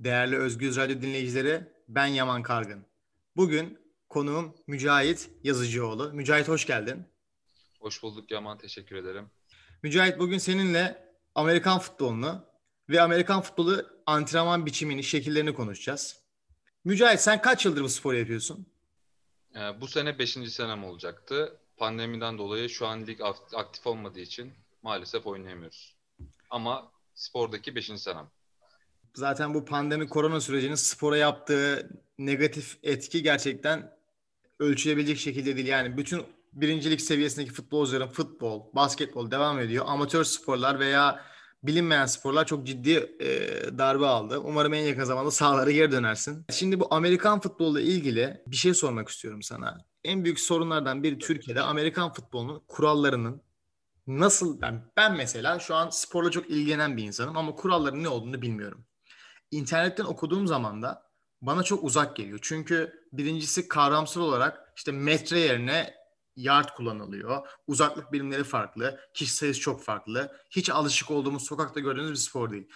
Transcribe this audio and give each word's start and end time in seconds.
Değerli 0.00 0.36
Özgür 0.36 0.76
Radyo 0.76 1.02
dinleyicileri, 1.02 1.64
ben 1.88 2.06
Yaman 2.06 2.42
Kargın. 2.42 2.86
Bugün 3.36 3.78
konuğum 4.08 4.54
Mücahit 4.66 5.30
Yazıcıoğlu. 5.44 6.12
Mücahit 6.12 6.48
hoş 6.48 6.66
geldin. 6.66 7.06
Hoş 7.80 8.02
bulduk 8.02 8.30
Yaman, 8.30 8.58
teşekkür 8.58 8.96
ederim. 8.96 9.30
Mücahit 9.82 10.18
bugün 10.18 10.38
seninle 10.38 11.14
Amerikan 11.34 11.78
futbolunu 11.78 12.44
ve 12.88 13.00
Amerikan 13.00 13.40
futbolu 13.40 13.86
antrenman 14.06 14.66
biçimini, 14.66 15.04
şekillerini 15.04 15.54
konuşacağız. 15.54 16.20
Mücahit 16.84 17.20
sen 17.20 17.42
kaç 17.42 17.64
yıldır 17.64 17.82
bu 17.82 17.88
sporu 17.88 18.16
yapıyorsun? 18.16 18.66
Ee, 19.56 19.80
bu 19.80 19.88
sene 19.88 20.18
5. 20.18 20.30
senem 20.30 20.84
olacaktı. 20.84 21.60
Pandemiden 21.76 22.38
dolayı 22.38 22.68
şu 22.68 22.86
an 22.86 23.06
lig 23.06 23.20
aktif 23.54 23.86
olmadığı 23.86 24.20
için 24.20 24.52
maalesef 24.82 25.26
oynayamıyoruz. 25.26 25.96
Ama 26.50 26.92
spordaki 27.14 27.74
5. 27.74 27.86
senem. 27.86 28.30
Zaten 29.14 29.54
bu 29.54 29.64
pandemi 29.64 30.08
korona 30.08 30.40
sürecinin 30.40 30.74
spora 30.74 31.16
yaptığı 31.16 31.90
negatif 32.18 32.78
etki 32.82 33.22
gerçekten 33.22 33.90
ölçülebilecek 34.58 35.18
şekilde 35.18 35.56
değil. 35.56 35.66
Yani 35.66 35.96
bütün 35.96 36.22
birincilik 36.52 37.00
seviyesindeki 37.00 37.52
futbolcuların 37.52 38.08
futbol, 38.08 38.62
basketbol 38.74 39.30
devam 39.30 39.60
ediyor. 39.60 39.84
Amatör 39.88 40.24
sporlar 40.24 40.80
veya 40.80 41.20
bilinmeyen 41.62 42.06
sporlar 42.06 42.46
çok 42.46 42.66
ciddi 42.66 43.16
e, 43.20 43.28
darbe 43.78 44.06
aldı. 44.06 44.38
Umarım 44.38 44.74
en 44.74 44.82
yakın 44.82 45.04
zamanda 45.04 45.30
sahalara 45.30 45.70
geri 45.70 45.92
dönersin. 45.92 46.46
Şimdi 46.52 46.80
bu 46.80 46.94
Amerikan 46.94 47.40
futbolu 47.40 47.80
ile 47.80 47.90
ilgili 47.90 48.42
bir 48.46 48.56
şey 48.56 48.74
sormak 48.74 49.08
istiyorum 49.08 49.42
sana. 49.42 49.78
En 50.04 50.24
büyük 50.24 50.40
sorunlardan 50.40 51.02
biri 51.02 51.18
Türkiye'de 51.18 51.60
Amerikan 51.60 52.12
futbolunun 52.12 52.62
kurallarının 52.68 53.42
nasıl 54.06 54.60
ben, 54.60 54.84
ben 54.96 55.16
mesela 55.16 55.58
şu 55.58 55.74
an 55.74 55.90
sporla 55.90 56.30
çok 56.30 56.50
ilgilenen 56.50 56.96
bir 56.96 57.04
insanım 57.04 57.36
ama 57.36 57.54
kuralların 57.54 58.02
ne 58.02 58.08
olduğunu 58.08 58.42
bilmiyorum. 58.42 58.84
İnternetten 59.50 60.04
okuduğum 60.04 60.46
zaman 60.46 60.82
da 60.82 61.08
bana 61.42 61.62
çok 61.62 61.84
uzak 61.84 62.16
geliyor. 62.16 62.38
Çünkü 62.42 63.06
birincisi 63.12 63.68
kavramsal 63.68 64.20
olarak 64.20 64.72
işte 64.76 64.92
metre 64.92 65.38
yerine 65.40 65.94
yard 66.36 66.68
kullanılıyor. 66.76 67.46
Uzaklık 67.66 68.12
birimleri 68.12 68.44
farklı. 68.44 69.00
Kişi 69.14 69.32
sayısı 69.32 69.60
çok 69.60 69.82
farklı. 69.82 70.36
Hiç 70.50 70.70
alışık 70.70 71.10
olduğumuz 71.10 71.46
sokakta 71.46 71.80
gördüğümüz 71.80 72.10
bir 72.10 72.16
spor 72.16 72.50
değil. 72.50 72.68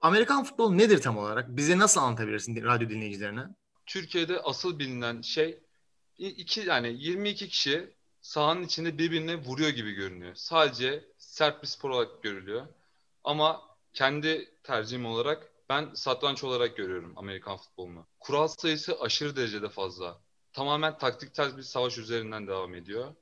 Amerikan 0.00 0.44
futbolu 0.44 0.78
nedir 0.78 1.00
tam 1.00 1.18
olarak? 1.18 1.48
Bize 1.56 1.78
nasıl 1.78 2.00
anlatabilirsin 2.00 2.64
radyo 2.64 2.88
dinleyicilerine? 2.88 3.44
Türkiye'de 3.86 4.40
asıl 4.40 4.78
bilinen 4.78 5.22
şey 5.22 5.60
iki 6.18 6.60
yani 6.60 6.96
22 6.98 7.48
kişi 7.48 7.94
sahanın 8.20 8.62
içinde 8.62 8.98
birbirine 8.98 9.36
vuruyor 9.36 9.70
gibi 9.70 9.92
görünüyor. 9.92 10.34
Sadece 10.34 11.04
sert 11.18 11.62
bir 11.62 11.68
spor 11.68 11.90
olarak 11.90 12.22
görülüyor. 12.22 12.66
Ama 13.24 13.62
kendi 13.92 14.50
tercihim 14.62 15.06
olarak 15.06 15.52
ben 15.68 15.94
satranç 15.94 16.44
olarak 16.44 16.76
görüyorum 16.76 17.12
Amerikan 17.16 17.56
futbolunu. 17.56 18.06
Kural 18.20 18.48
sayısı 18.48 19.00
aşırı 19.00 19.36
derecede 19.36 19.68
fazla. 19.68 20.20
Tamamen 20.52 20.98
taktiksel 20.98 21.56
bir 21.56 21.62
savaş 21.62 21.98
üzerinden 21.98 22.46
devam 22.46 22.74
ediyor. 22.74 23.14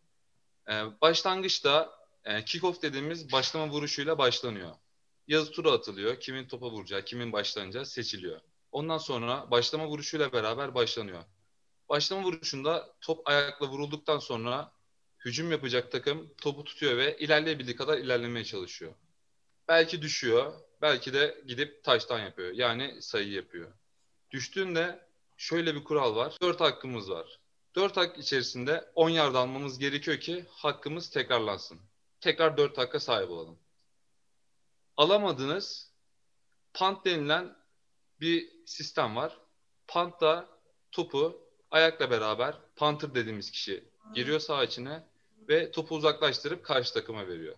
Ee, 0.69 0.73
başlangıçta 1.01 1.91
e, 2.25 2.39
kick-off 2.39 2.83
dediğimiz 2.83 3.33
başlama 3.33 3.73
vuruşuyla 3.73 4.19
başlanıyor. 4.19 4.70
Yazı 5.28 5.53
tura 5.53 5.73
atılıyor. 5.73 6.20
Kimin 6.20 6.48
topa 6.48 6.70
vuracağı, 6.70 7.05
kimin 7.05 7.33
başlanacağı 7.33 7.86
seçiliyor. 7.86 8.41
Ondan 8.73 8.98
sonra 8.98 9.51
başlama 9.51 9.86
vuruşuyla 9.86 10.33
beraber 10.33 10.75
başlanıyor. 10.75 11.25
Başlama 11.89 12.23
vuruşunda 12.23 12.95
top 13.01 13.29
ayakla 13.29 13.69
vurulduktan 13.69 14.19
sonra 14.19 14.73
hücum 15.25 15.53
yapacak 15.53 15.92
takım 15.92 16.34
topu 16.36 16.64
tutuyor 16.64 16.97
ve 16.97 17.17
ilerleyebildiği 17.19 17.77
kadar 17.77 17.98
ilerlemeye 17.98 18.45
çalışıyor. 18.45 18.95
Belki 19.69 20.03
düşüyor, 20.03 20.53
belki 20.84 21.12
de 21.12 21.42
gidip 21.46 21.84
taştan 21.84 22.18
yapıyor. 22.18 22.52
Yani 22.52 23.02
sayı 23.02 23.30
yapıyor. 23.30 23.72
Düştüğünde 24.30 25.06
şöyle 25.36 25.74
bir 25.74 25.84
kural 25.84 26.16
var. 26.16 26.36
4 26.42 26.60
hakkımız 26.60 27.10
var. 27.10 27.40
4 27.74 27.96
hak 27.96 28.18
içerisinde 28.18 28.90
10 28.94 29.08
yard 29.08 29.34
almamız 29.34 29.78
gerekiyor 29.78 30.20
ki 30.20 30.44
hakkımız 30.50 31.10
tekrarlansın. 31.10 31.80
Tekrar 32.20 32.56
4 32.56 32.78
hakka 32.78 33.00
sahip 33.00 33.30
olalım. 33.30 33.58
Alamadığınız 34.96 35.92
punt 36.74 37.05
denilen 37.05 37.56
bir 38.20 38.48
sistem 38.67 39.17
var. 39.17 39.39
Punt'ta 39.89 40.48
topu 40.92 41.48
ayakla 41.70 42.11
beraber 42.11 42.56
punter 42.77 43.14
dediğimiz 43.14 43.50
kişi 43.50 43.84
giriyor 44.14 44.40
saha 44.40 44.64
içine 44.64 45.05
ve 45.48 45.70
topu 45.70 45.94
uzaklaştırıp 45.94 46.64
karşı 46.64 46.94
takıma 46.94 47.28
veriyor. 47.28 47.56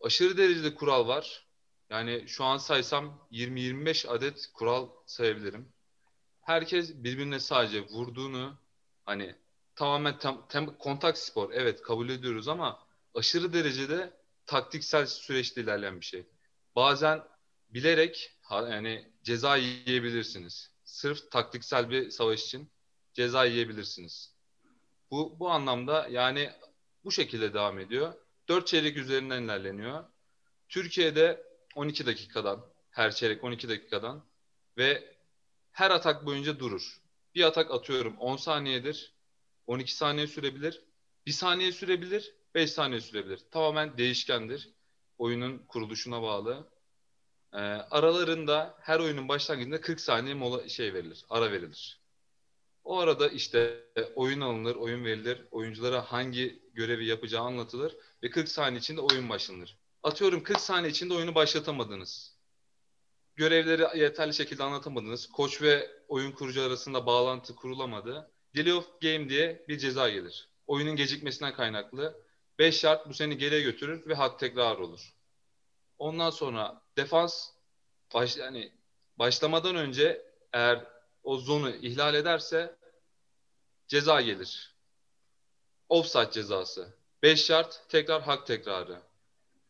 Aşırı 0.00 0.36
derecede 0.36 0.74
kural 0.74 1.08
var. 1.08 1.47
Yani 1.90 2.24
şu 2.26 2.44
an 2.44 2.56
saysam 2.56 3.26
20-25 3.32 4.08
adet 4.08 4.50
kural 4.54 4.88
sayabilirim. 5.06 5.72
Herkes 6.40 6.94
birbirine 6.94 7.40
sadece 7.40 7.88
vurduğunu 7.88 8.58
hani 9.04 9.34
tamamen 9.74 10.18
tem, 10.18 10.38
tem, 10.48 10.78
kontak 10.78 11.18
spor 11.18 11.50
evet 11.52 11.82
kabul 11.82 12.08
ediyoruz 12.08 12.48
ama 12.48 12.78
aşırı 13.14 13.52
derecede 13.52 14.12
taktiksel 14.46 15.06
süreçte 15.06 15.60
ilerleyen 15.60 16.00
bir 16.00 16.04
şey. 16.04 16.26
Bazen 16.76 17.22
bilerek 17.70 18.36
yani 18.50 19.12
ceza 19.22 19.56
yiyebilirsiniz. 19.56 20.70
Sırf 20.84 21.30
taktiksel 21.30 21.90
bir 21.90 22.10
savaş 22.10 22.44
için 22.44 22.70
ceza 23.14 23.44
yiyebilirsiniz. 23.44 24.34
Bu 25.10 25.36
bu 25.40 25.50
anlamda 25.50 26.08
yani 26.10 26.50
bu 27.04 27.12
şekilde 27.12 27.54
devam 27.54 27.78
ediyor. 27.78 28.14
4 28.48 28.66
çeyrek 28.66 28.96
üzerinden 28.96 29.42
ilerleniyor. 29.42 30.04
Türkiye'de 30.68 31.47
12 31.76 32.06
dakikadan, 32.06 32.66
her 32.90 33.14
çeyrek 33.14 33.44
12 33.44 33.68
dakikadan 33.68 34.24
ve 34.76 35.16
her 35.72 35.90
atak 35.90 36.26
boyunca 36.26 36.58
durur. 36.58 37.00
Bir 37.34 37.42
atak 37.44 37.70
atıyorum 37.70 38.16
10 38.18 38.36
saniyedir, 38.36 39.14
12 39.66 39.96
saniye 39.96 40.26
sürebilir, 40.26 40.82
1 41.26 41.32
saniye 41.32 41.72
sürebilir, 41.72 42.34
5 42.54 42.72
saniye 42.72 43.00
sürebilir. 43.00 43.40
Tamamen 43.50 43.98
değişkendir. 43.98 44.70
Oyunun 45.18 45.58
kuruluşuna 45.58 46.22
bağlı. 46.22 46.68
Ee, 47.52 47.56
aralarında 47.58 48.74
her 48.80 49.00
oyunun 49.00 49.28
başlangıcında 49.28 49.80
40 49.80 50.00
saniye 50.00 50.34
mola 50.34 50.68
şey 50.68 50.94
verilir, 50.94 51.24
ara 51.30 51.52
verilir. 51.52 52.00
O 52.84 52.98
arada 52.98 53.28
işte 53.28 53.84
oyun 54.14 54.40
alınır, 54.40 54.76
oyun 54.76 55.04
verilir, 55.04 55.44
oyunculara 55.50 56.02
hangi 56.12 56.62
görevi 56.74 57.06
yapacağı 57.06 57.42
anlatılır 57.42 57.96
ve 58.22 58.30
40 58.30 58.48
saniye 58.48 58.80
içinde 58.80 59.00
oyun 59.00 59.28
başlanır. 59.28 59.77
Atıyorum 60.02 60.42
40 60.42 60.60
saniye 60.60 60.90
içinde 60.90 61.14
oyunu 61.14 61.34
başlatamadınız. 61.34 62.38
Görevleri 63.36 63.98
yeterli 63.98 64.34
şekilde 64.34 64.62
anlatamadınız. 64.62 65.26
Koç 65.26 65.62
ve 65.62 65.90
oyun 66.08 66.32
kurucu 66.32 66.62
arasında 66.62 67.06
bağlantı 67.06 67.54
kurulamadı. 67.54 68.30
Delay 68.56 68.72
of 68.72 69.00
game 69.00 69.28
diye 69.28 69.64
bir 69.68 69.78
ceza 69.78 70.10
gelir. 70.10 70.48
Oyunun 70.66 70.96
gecikmesinden 70.96 71.54
kaynaklı. 71.54 72.22
5 72.58 72.80
şart 72.80 73.08
bu 73.08 73.14
seni 73.14 73.38
geriye 73.38 73.60
götürür 73.60 74.06
ve 74.06 74.14
hak 74.14 74.38
tekrar 74.38 74.76
olur. 74.76 75.14
Ondan 75.98 76.30
sonra 76.30 76.82
defans 76.96 77.50
baş, 78.14 78.36
yani 78.36 78.72
başlamadan 79.18 79.76
önce 79.76 80.26
eğer 80.52 80.86
o 81.22 81.38
zonu 81.38 81.70
ihlal 81.70 82.14
ederse 82.14 82.76
ceza 83.88 84.20
gelir. 84.20 84.74
Offside 85.88 86.30
cezası. 86.30 86.94
5 87.22 87.44
şart 87.44 87.82
tekrar 87.88 88.22
hak 88.22 88.46
tekrarı. 88.46 89.02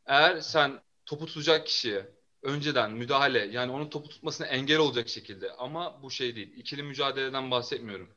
Eğer 0.09 0.41
sen 0.41 0.81
topu 1.07 1.27
tutacak 1.27 1.67
kişiye 1.67 2.09
önceden 2.43 2.93
müdahale 2.93 3.39
yani 3.39 3.73
onun 3.73 3.91
topu 3.91 4.09
tutmasına 4.09 4.47
engel 4.47 4.79
olacak 4.79 5.09
şekilde 5.09 5.53
ama 5.53 6.03
bu 6.03 6.11
şey 6.11 6.37
değil. 6.37 6.53
İkili 6.57 6.83
mücadeleden 6.83 7.51
bahsetmiyorum. 7.51 8.09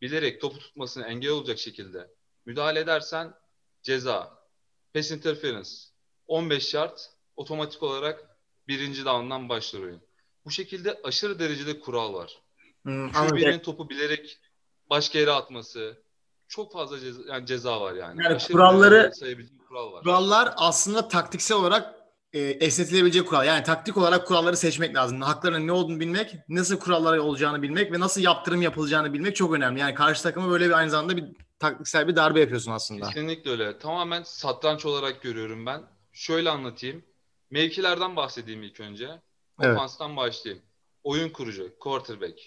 Bilerek 0.00 0.40
topu 0.40 0.58
tutmasına 0.58 1.06
engel 1.06 1.30
olacak 1.30 1.58
şekilde 1.58 2.10
müdahale 2.46 2.80
edersen 2.80 3.34
ceza. 3.82 4.40
Pass 4.94 5.10
interference. 5.10 5.70
15 6.26 6.68
şart 6.68 7.10
otomatik 7.36 7.82
olarak 7.82 8.36
birinci 8.68 9.04
down'dan 9.04 9.48
başlar 9.48 9.80
oyun. 9.80 10.02
Bu 10.44 10.50
şekilde 10.50 11.00
aşırı 11.04 11.38
derecede 11.38 11.80
kural 11.80 12.14
var. 12.14 12.42
Hmm, 12.82 13.12
QB'nin 13.12 13.58
topu 13.58 13.90
bilerek 13.90 14.38
başka 14.90 15.18
yere 15.18 15.30
atması. 15.30 16.02
Çok 16.50 16.72
fazla 16.72 17.00
ceza, 17.00 17.20
yani 17.28 17.46
ceza 17.46 17.80
var 17.80 17.92
yani. 17.92 18.22
Yani 18.24 18.34
Aşırı 18.34 18.52
kuralları 18.52 19.12
kural 19.68 19.92
var. 19.92 20.02
Kurallar 20.02 20.54
aslında 20.56 21.08
taktiksel 21.08 21.56
olarak 21.56 21.94
e, 22.32 22.40
esnetilebilecek 22.40 23.28
kural. 23.28 23.46
Yani 23.46 23.62
taktik 23.64 23.96
olarak 23.96 24.26
kuralları 24.26 24.56
seçmek 24.56 24.94
lazım. 24.94 25.20
Haklarının 25.20 25.66
ne 25.66 25.72
olduğunu 25.72 26.00
bilmek, 26.00 26.36
nasıl 26.48 26.78
kurallar 26.78 27.18
olacağını 27.18 27.62
bilmek 27.62 27.92
ve 27.92 28.00
nasıl 28.00 28.20
yaptırım 28.20 28.62
yapılacağını 28.62 29.12
bilmek 29.12 29.36
çok 29.36 29.54
önemli. 29.54 29.80
Yani 29.80 29.94
karşı 29.94 30.22
takıma 30.22 30.50
böyle 30.50 30.66
bir 30.66 30.72
aynı 30.72 30.90
zamanda 30.90 31.16
bir 31.16 31.24
taktiksel 31.58 32.08
bir 32.08 32.16
darbe 32.16 32.40
yapıyorsun 32.40 32.72
aslında. 32.72 33.06
Kesinlikle 33.06 33.50
öyle. 33.50 33.78
Tamamen 33.78 34.22
satranç 34.22 34.86
olarak 34.86 35.22
görüyorum 35.22 35.66
ben. 35.66 35.82
Şöyle 36.12 36.50
anlatayım. 36.50 37.04
Mevkilerden 37.50 38.16
bahsedeyim 38.16 38.62
ilk 38.62 38.80
önce. 38.80 39.08
Evet. 39.62 39.76
Ofanstan 39.76 40.16
başlayayım. 40.16 40.64
Oyun 41.04 41.28
kurucu, 41.28 41.78
quarterback. 41.78 42.40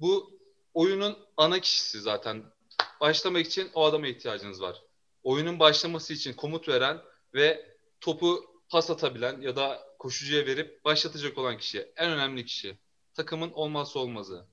Bu 0.00 0.30
oyunun 0.74 1.16
ana 1.36 1.60
kişisi 1.60 2.00
zaten. 2.00 2.55
Başlamak 3.00 3.46
için 3.46 3.70
o 3.74 3.84
adama 3.84 4.06
ihtiyacınız 4.06 4.62
var. 4.62 4.82
Oyunun 5.22 5.58
başlaması 5.60 6.12
için 6.12 6.32
komut 6.32 6.68
veren 6.68 7.02
ve 7.34 7.76
topu 8.00 8.44
pas 8.68 8.90
atabilen 8.90 9.40
ya 9.40 9.56
da 9.56 9.86
koşucuya 9.98 10.46
verip 10.46 10.84
başlatacak 10.84 11.38
olan 11.38 11.58
kişi. 11.58 11.92
En 11.96 12.10
önemli 12.10 12.44
kişi. 12.44 12.78
takımın 13.14 13.50
olmazsa 13.52 13.98
olmazı. 13.98 14.46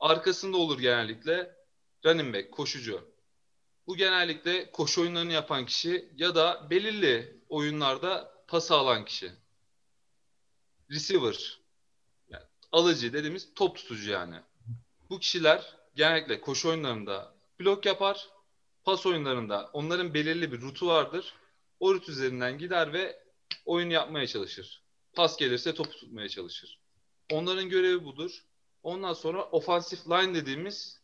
Arkasında 0.00 0.56
olur 0.56 0.80
genellikle 0.80 1.56
running 2.04 2.34
back, 2.34 2.52
koşucu. 2.52 3.16
Bu 3.86 3.96
genellikle 3.96 4.70
koşu 4.70 5.00
oyunlarını 5.00 5.32
yapan 5.32 5.66
kişi 5.66 6.12
ya 6.16 6.34
da 6.34 6.70
belirli 6.70 7.42
oyunlarda 7.48 8.42
pas 8.48 8.70
alan 8.70 9.04
kişi. 9.04 9.32
Receiver, 10.90 11.60
yani 12.28 12.44
alıcı 12.72 13.12
dediğimiz 13.12 13.54
top 13.54 13.76
tutucu 13.76 14.10
yani. 14.10 14.36
Bu 15.10 15.18
kişiler 15.18 15.76
genellikle 15.94 16.40
koşu 16.40 16.68
oyunlarında 16.68 17.35
blok 17.60 17.86
yapar, 17.86 18.28
pas 18.84 19.06
oyunlarında 19.06 19.70
onların 19.72 20.14
belirli 20.14 20.52
bir 20.52 20.60
rutu 20.60 20.86
vardır. 20.86 21.34
O 21.80 21.94
rut 21.94 22.08
üzerinden 22.08 22.58
gider 22.58 22.92
ve 22.92 23.22
oyun 23.64 23.90
yapmaya 23.90 24.26
çalışır. 24.26 24.82
Pas 25.12 25.36
gelirse 25.36 25.74
topu 25.74 25.90
tutmaya 25.90 26.28
çalışır. 26.28 26.80
Onların 27.32 27.68
görevi 27.68 28.04
budur. 28.04 28.44
Ondan 28.82 29.12
sonra 29.12 29.44
offensive 29.44 30.00
line 30.10 30.34
dediğimiz 30.34 31.00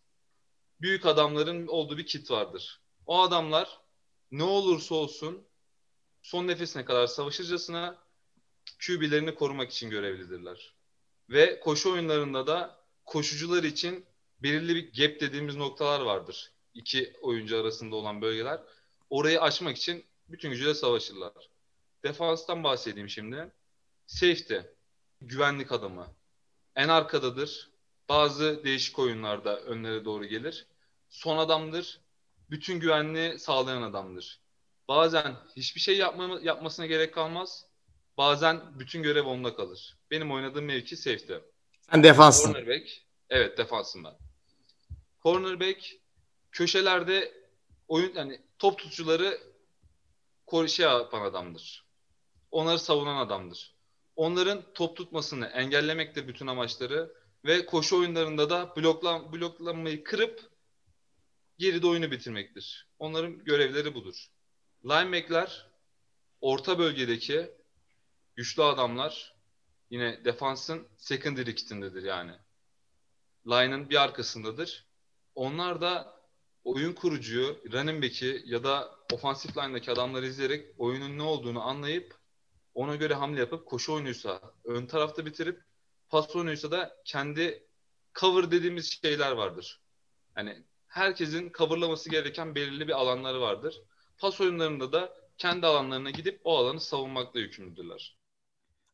büyük 0.81 1.06
adamların 1.06 1.66
olduğu 1.66 1.99
bir 1.99 2.06
kit 2.06 2.31
vardır. 2.31 2.81
O 3.06 3.22
adamlar 3.22 3.81
ne 4.31 4.43
olursa 4.43 4.94
olsun 4.94 5.46
son 6.22 6.46
nefesine 6.46 6.84
kadar 6.84 7.06
savaşırcasına 7.06 7.99
QB'lerini 8.87 9.34
korumak 9.34 9.70
için 9.70 9.90
görevlidirler. 9.90 10.75
Ve 11.28 11.60
koşu 11.60 11.93
oyunlarında 11.93 12.46
da 12.46 12.84
koşucular 13.04 13.62
için 13.62 14.06
belirli 14.43 14.75
bir 14.75 14.93
gap 14.93 15.21
dediğimiz 15.21 15.56
noktalar 15.56 16.00
vardır. 16.00 16.53
İki 16.75 17.12
oyuncu 17.23 17.61
arasında 17.61 17.97
olan 17.97 18.23
bölgeler. 18.23 18.61
Orayı 19.11 19.41
açmak 19.41 19.77
için 19.77 20.05
bütün 20.29 20.50
gücüyle 20.50 20.75
savaşırlar. 20.75 21.33
Defanstan 22.05 22.65
bahsedeyim 22.65 23.09
şimdi. 23.09 23.53
Safety, 24.06 24.56
güvenlik 25.21 25.73
adamı. 25.73 26.06
En 26.77 26.89
arkadadır. 26.89 27.71
Bazı 28.09 28.65
değişik 28.65 28.99
oyunlarda 28.99 29.61
önlere 29.61 30.05
doğru 30.05 30.25
gelir. 30.25 30.67
Son 31.09 31.38
adamdır. 31.38 32.00
Bütün 32.50 32.81
güvenliği 32.81 33.38
sağlayan 33.38 33.83
adamdır. 33.83 34.41
Bazen 34.88 35.37
hiçbir 35.56 35.81
şey 35.81 35.97
yapma, 35.97 36.38
yapmasına 36.43 36.87
gerek 36.87 37.15
kalmaz. 37.15 37.67
Bazen 38.19 38.79
bütün 38.79 39.03
görev 39.03 39.25
onda 39.25 39.56
kalır. 39.56 39.97
Benim 40.11 40.33
oynadığım 40.33 40.65
mevki 40.65 40.97
safety. 40.97 41.35
Sen 41.91 42.03
defanssın. 42.03 42.53
Cornerback. 42.53 42.88
Evet 43.31 43.59
defansım 43.59 44.05
ben. 44.05 44.15
Cornerback 45.23 46.01
köşelerde 46.53 47.35
oyun 47.89 48.15
yani 48.15 48.41
top 48.59 48.79
tutucuları 48.79 49.41
şey 50.67 50.87
yapan 50.87 51.23
adamdır. 51.23 51.85
Onları 52.51 52.79
savunan 52.79 53.17
adamdır. 53.17 53.75
Onların 54.17 54.63
top 54.75 54.97
tutmasını 54.97 55.47
engellemektir 55.47 56.29
bütün 56.29 56.47
amaçları 56.47 57.13
ve 57.45 57.67
koşu 57.67 57.99
oyunlarında 57.99 58.51
da 58.51 58.77
bloklan, 58.77 59.33
bloklanmayı 59.33 60.05
kırıp 60.05 60.51
geride 61.59 61.87
oyunu 61.87 62.11
bitirmektir. 62.11 62.89
Onların 62.99 63.45
görevleri 63.45 63.95
budur. 63.95 64.31
Lineback'ler 64.85 65.67
orta 66.41 66.79
bölgedeki 66.79 67.51
güçlü 68.37 68.63
adamlar 68.63 69.35
yine 69.91 70.25
defansın 70.25 70.89
secondary 70.97 71.55
kitindedir 71.55 72.03
yani. 72.03 72.33
Line'ın 73.47 73.91
bir 73.91 74.03
arkasındadır. 74.03 74.87
Onlar 75.34 75.81
da 75.81 76.20
oyun 76.64 76.93
kurucuyu, 76.93 77.62
running 77.73 78.02
back'i 78.05 78.43
ya 78.44 78.64
da 78.64 78.90
ofansif 79.12 79.56
line'daki 79.56 79.90
adamları 79.90 80.26
izleyerek 80.26 80.67
oyunun 80.79 81.19
ne 81.19 81.23
olduğunu 81.23 81.62
anlayıp 81.62 82.14
ona 82.75 82.96
göre 82.96 83.14
hamle 83.14 83.40
yapıp 83.40 83.67
koşu 83.67 83.93
oyunuysa 83.93 84.40
ön 84.64 84.87
tarafta 84.87 85.26
bitirip 85.26 85.62
pas 86.08 86.37
oyunuysa 86.37 86.70
da 86.70 86.96
kendi 87.05 87.67
cover 88.20 88.50
dediğimiz 88.50 89.00
şeyler 89.02 89.32
vardır. 89.32 89.81
Yani 90.37 90.64
herkesin 90.87 91.52
coverlaması 91.58 92.11
gereken 92.11 92.55
belirli 92.55 92.88
bir 92.88 92.93
alanları 92.93 93.40
vardır. 93.40 93.82
Pas 94.19 94.40
oyunlarında 94.40 94.93
da 94.93 95.17
kendi 95.38 95.67
alanlarına 95.67 96.11
gidip 96.11 96.40
o 96.44 96.58
alanı 96.58 96.81
savunmakla 96.81 97.40
yükümlüdürler. 97.40 98.17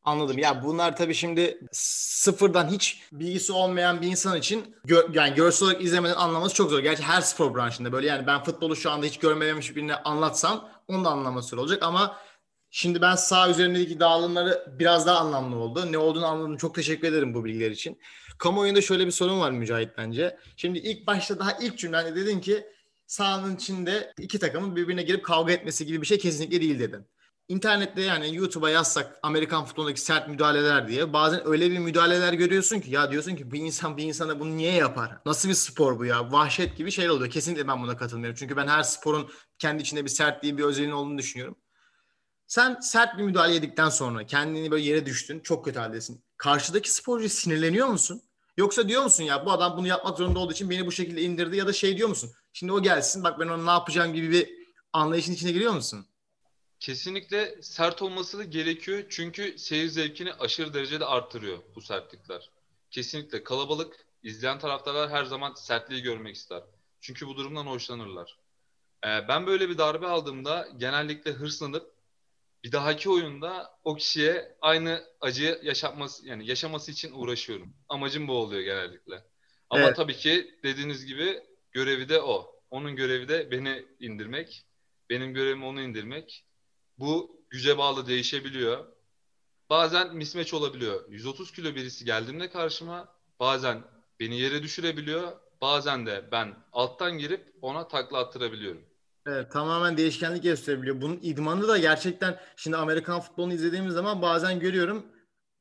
Anladım. 0.09 0.37
Ya 0.37 0.63
bunlar 0.63 0.97
tabii 0.97 1.13
şimdi 1.13 1.59
sıfırdan 1.71 2.67
hiç 2.67 3.01
bilgisi 3.11 3.53
olmayan 3.53 4.01
bir 4.01 4.07
insan 4.07 4.37
için 4.37 4.75
gö- 4.87 5.17
yani 5.17 5.35
görsel 5.35 5.67
olarak 5.67 5.81
izlemeden 5.83 6.15
anlaması 6.15 6.55
çok 6.55 6.69
zor. 6.69 6.79
Gerçi 6.79 7.03
her 7.03 7.21
spor 7.21 7.55
branşında 7.55 7.91
böyle 7.91 8.07
yani 8.07 8.27
ben 8.27 8.43
futbolu 8.43 8.75
şu 8.75 8.91
anda 8.91 9.05
hiç 9.05 9.17
görmemiş 9.19 9.75
birine 9.75 9.95
anlatsam 9.95 10.69
onu 10.87 11.05
da 11.05 11.09
anlaması 11.09 11.49
zor 11.49 11.57
olacak 11.57 11.83
ama 11.83 12.17
şimdi 12.69 13.01
ben 13.01 13.15
sağ 13.15 13.49
üzerindeki 13.49 13.99
dağılımları 13.99 14.65
biraz 14.79 15.07
daha 15.07 15.19
anlamlı 15.19 15.55
oldu. 15.55 15.91
Ne 15.91 15.97
olduğunu 15.97 16.25
anladım. 16.25 16.57
Çok 16.57 16.75
teşekkür 16.75 17.07
ederim 17.07 17.33
bu 17.33 17.45
bilgiler 17.45 17.71
için. 17.71 17.99
Kamuoyunda 18.37 18.81
şöyle 18.81 19.05
bir 19.05 19.11
sorun 19.11 19.39
var 19.39 19.51
Mücahit 19.51 19.89
bence. 19.97 20.37
Şimdi 20.57 20.79
ilk 20.79 21.07
başta 21.07 21.39
daha 21.39 21.51
ilk 21.61 21.77
cümlende 21.77 22.15
dedin 22.15 22.39
ki 22.39 22.65
sahanın 23.07 23.55
içinde 23.55 24.13
iki 24.19 24.39
takımın 24.39 24.75
birbirine 24.75 25.03
girip 25.03 25.25
kavga 25.25 25.53
etmesi 25.53 25.85
gibi 25.85 26.01
bir 26.01 26.07
şey 26.07 26.17
kesinlikle 26.17 26.61
değil 26.61 26.79
dedin. 26.79 27.05
İnternette 27.49 28.01
yani 28.01 28.35
YouTube'a 28.35 28.69
yazsak 28.69 29.19
Amerikan 29.23 29.65
futbolundaki 29.65 30.01
sert 30.01 30.27
müdahaleler 30.27 30.87
diye 30.87 31.13
bazen 31.13 31.47
öyle 31.47 31.71
bir 31.71 31.79
müdahaleler 31.79 32.33
görüyorsun 32.33 32.79
ki 32.79 32.91
ya 32.91 33.11
diyorsun 33.11 33.35
ki 33.35 33.51
bir 33.51 33.59
insan 33.59 33.97
bir 33.97 34.03
insana 34.03 34.39
bunu 34.39 34.57
niye 34.57 34.73
yapar? 34.73 35.17
Nasıl 35.25 35.49
bir 35.49 35.53
spor 35.53 35.99
bu 35.99 36.05
ya? 36.05 36.31
Vahşet 36.31 36.77
gibi 36.77 36.91
şeyler 36.91 37.09
oluyor. 37.09 37.31
Kesinlikle 37.31 37.67
ben 37.67 37.83
buna 37.83 37.97
katılmıyorum. 37.97 38.35
Çünkü 38.39 38.57
ben 38.57 38.67
her 38.67 38.83
sporun 38.83 39.29
kendi 39.59 39.81
içinde 39.81 40.03
bir 40.05 40.09
sertliği, 40.09 40.57
bir 40.57 40.63
özelliğinin 40.63 40.93
olduğunu 40.93 41.17
düşünüyorum. 41.17 41.55
Sen 42.47 42.79
sert 42.79 43.17
bir 43.17 43.23
müdahale 43.23 43.53
yedikten 43.53 43.89
sonra 43.89 44.25
kendini 44.25 44.71
böyle 44.71 44.83
yere 44.83 45.05
düştün. 45.05 45.39
Çok 45.39 45.65
kötü 45.65 45.79
haldesin. 45.79 46.23
Karşıdaki 46.37 46.93
sporcu 46.93 47.29
sinirleniyor 47.29 47.87
musun? 47.87 48.21
Yoksa 48.57 48.87
diyor 48.87 49.03
musun 49.03 49.23
ya 49.23 49.45
bu 49.45 49.51
adam 49.51 49.77
bunu 49.77 49.87
yapmak 49.87 50.17
zorunda 50.17 50.39
olduğu 50.39 50.53
için 50.53 50.69
beni 50.69 50.85
bu 50.85 50.91
şekilde 50.91 51.21
indirdi 51.21 51.57
ya 51.57 51.67
da 51.67 51.73
şey 51.73 51.97
diyor 51.97 52.09
musun? 52.09 52.31
Şimdi 52.53 52.71
o 52.71 52.81
gelsin 52.81 53.23
bak 53.23 53.39
ben 53.39 53.47
onu 53.47 53.65
ne 53.65 53.71
yapacağım 53.71 54.13
gibi 54.13 54.31
bir 54.31 54.49
anlayışın 54.93 55.33
içine 55.33 55.51
giriyor 55.51 55.73
musun? 55.73 56.08
Kesinlikle 56.79 57.61
sert 57.61 58.01
olması 58.01 58.37
da 58.37 58.43
gerekiyor. 58.43 59.03
Çünkü 59.09 59.57
seyir 59.57 59.87
zevkini 59.87 60.33
aşırı 60.33 60.73
derecede 60.73 61.05
arttırıyor 61.05 61.59
bu 61.75 61.81
sertlikler. 61.81 62.49
Kesinlikle 62.91 63.43
kalabalık 63.43 64.05
izleyen 64.23 64.59
taraftarlar 64.59 65.09
her 65.09 65.25
zaman 65.25 65.53
sertliği 65.53 66.01
görmek 66.01 66.35
ister. 66.35 66.63
Çünkü 67.01 67.27
bu 67.27 67.37
durumdan 67.37 67.65
hoşlanırlar. 67.65 68.37
Ee, 69.05 69.27
ben 69.27 69.47
böyle 69.47 69.69
bir 69.69 69.77
darbe 69.77 70.07
aldığımda 70.07 70.67
genellikle 70.77 71.31
hırslanıp 71.31 71.91
bir 72.63 72.71
dahaki 72.71 73.09
oyunda 73.09 73.79
o 73.83 73.95
kişiye 73.95 74.55
aynı 74.61 75.03
acıyı 75.21 75.59
yaşatması 75.63 76.27
yani 76.27 76.47
yaşaması 76.47 76.91
için 76.91 77.11
uğraşıyorum. 77.11 77.73
Amacım 77.89 78.27
bu 78.27 78.33
oluyor 78.33 78.61
genellikle. 78.61 79.23
Ama 79.69 79.83
evet. 79.83 79.95
tabii 79.95 80.17
ki 80.17 80.59
dediğiniz 80.63 81.05
gibi 81.05 81.43
görevi 81.71 82.09
de 82.09 82.21
o. 82.21 82.55
Onun 82.69 82.95
görevi 82.95 83.27
de 83.27 83.51
beni 83.51 83.85
indirmek. 83.99 84.65
Benim 85.09 85.33
görevim 85.33 85.63
onu 85.63 85.81
indirmek. 85.81 86.45
Bu 86.99 87.41
güce 87.49 87.77
bağlı 87.77 88.07
değişebiliyor. 88.07 88.85
Bazen 89.69 90.15
mismeç 90.15 90.53
olabiliyor. 90.53 91.09
130 91.09 91.51
kilo 91.51 91.75
birisi 91.75 92.05
geldiğinde 92.05 92.49
karşıma 92.49 93.07
bazen 93.39 93.83
beni 94.19 94.39
yere 94.39 94.63
düşürebiliyor. 94.63 95.31
Bazen 95.61 96.05
de 96.05 96.29
ben 96.31 96.55
alttan 96.71 97.17
girip 97.17 97.55
ona 97.61 97.87
takla 97.87 98.17
attırabiliyorum. 98.17 98.81
Evet, 99.27 99.51
tamamen 99.51 99.97
değişkenlik 99.97 100.43
gösterebiliyor. 100.43 101.01
Bunun 101.01 101.19
idmanı 101.21 101.67
da 101.67 101.77
gerçekten 101.77 102.39
şimdi 102.55 102.77
Amerikan 102.77 103.21
futbolunu 103.21 103.53
izlediğimiz 103.53 103.93
zaman 103.93 104.21
bazen 104.21 104.59
görüyorum 104.59 105.05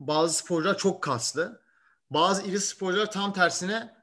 bazı 0.00 0.34
sporcular 0.34 0.78
çok 0.78 1.02
kaslı. 1.02 1.62
Bazı 2.10 2.46
iri 2.46 2.60
sporcular 2.60 3.10
tam 3.10 3.32
tersine 3.32 3.94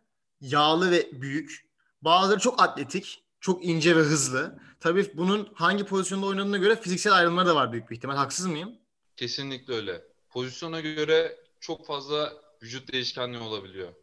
yağlı 0.41 0.91
ve 0.91 1.09
büyük. 1.11 1.65
Bazıları 2.01 2.39
çok 2.39 2.61
atletik, 2.61 3.24
çok 3.45 3.65
ince 3.65 3.95
ve 3.95 3.99
hızlı. 3.99 4.59
Tabii 4.79 5.11
bunun 5.17 5.49
hangi 5.53 5.83
pozisyonda 5.85 6.25
oynadığına 6.25 6.57
göre 6.57 6.75
fiziksel 6.75 7.13
ayrımları 7.13 7.47
da 7.47 7.55
var 7.55 7.71
büyük 7.71 7.89
bir 7.89 7.95
ihtimal. 7.95 8.15
Haksız 8.15 8.45
mıyım? 8.45 8.75
Kesinlikle 9.17 9.73
öyle. 9.73 10.01
Pozisyona 10.29 10.81
göre 10.81 11.37
çok 11.59 11.85
fazla 11.85 12.33
vücut 12.63 12.91
değişkenliği 12.93 13.41
olabiliyor. 13.41 13.93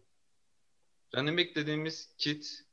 Running 1.16 1.54
dediğimiz 1.56 2.08
kit 2.18 2.64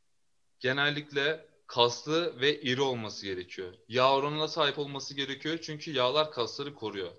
genellikle 0.59 1.45
kaslı 1.67 2.41
ve 2.41 2.61
iri 2.61 2.81
olması 2.81 3.25
gerekiyor. 3.25 3.73
Yağ 3.87 4.15
oranına 4.15 4.47
sahip 4.47 4.79
olması 4.79 5.13
gerekiyor 5.13 5.59
çünkü 5.61 5.91
yağlar 5.91 6.31
kasları 6.31 6.73
koruyor. 6.73 7.11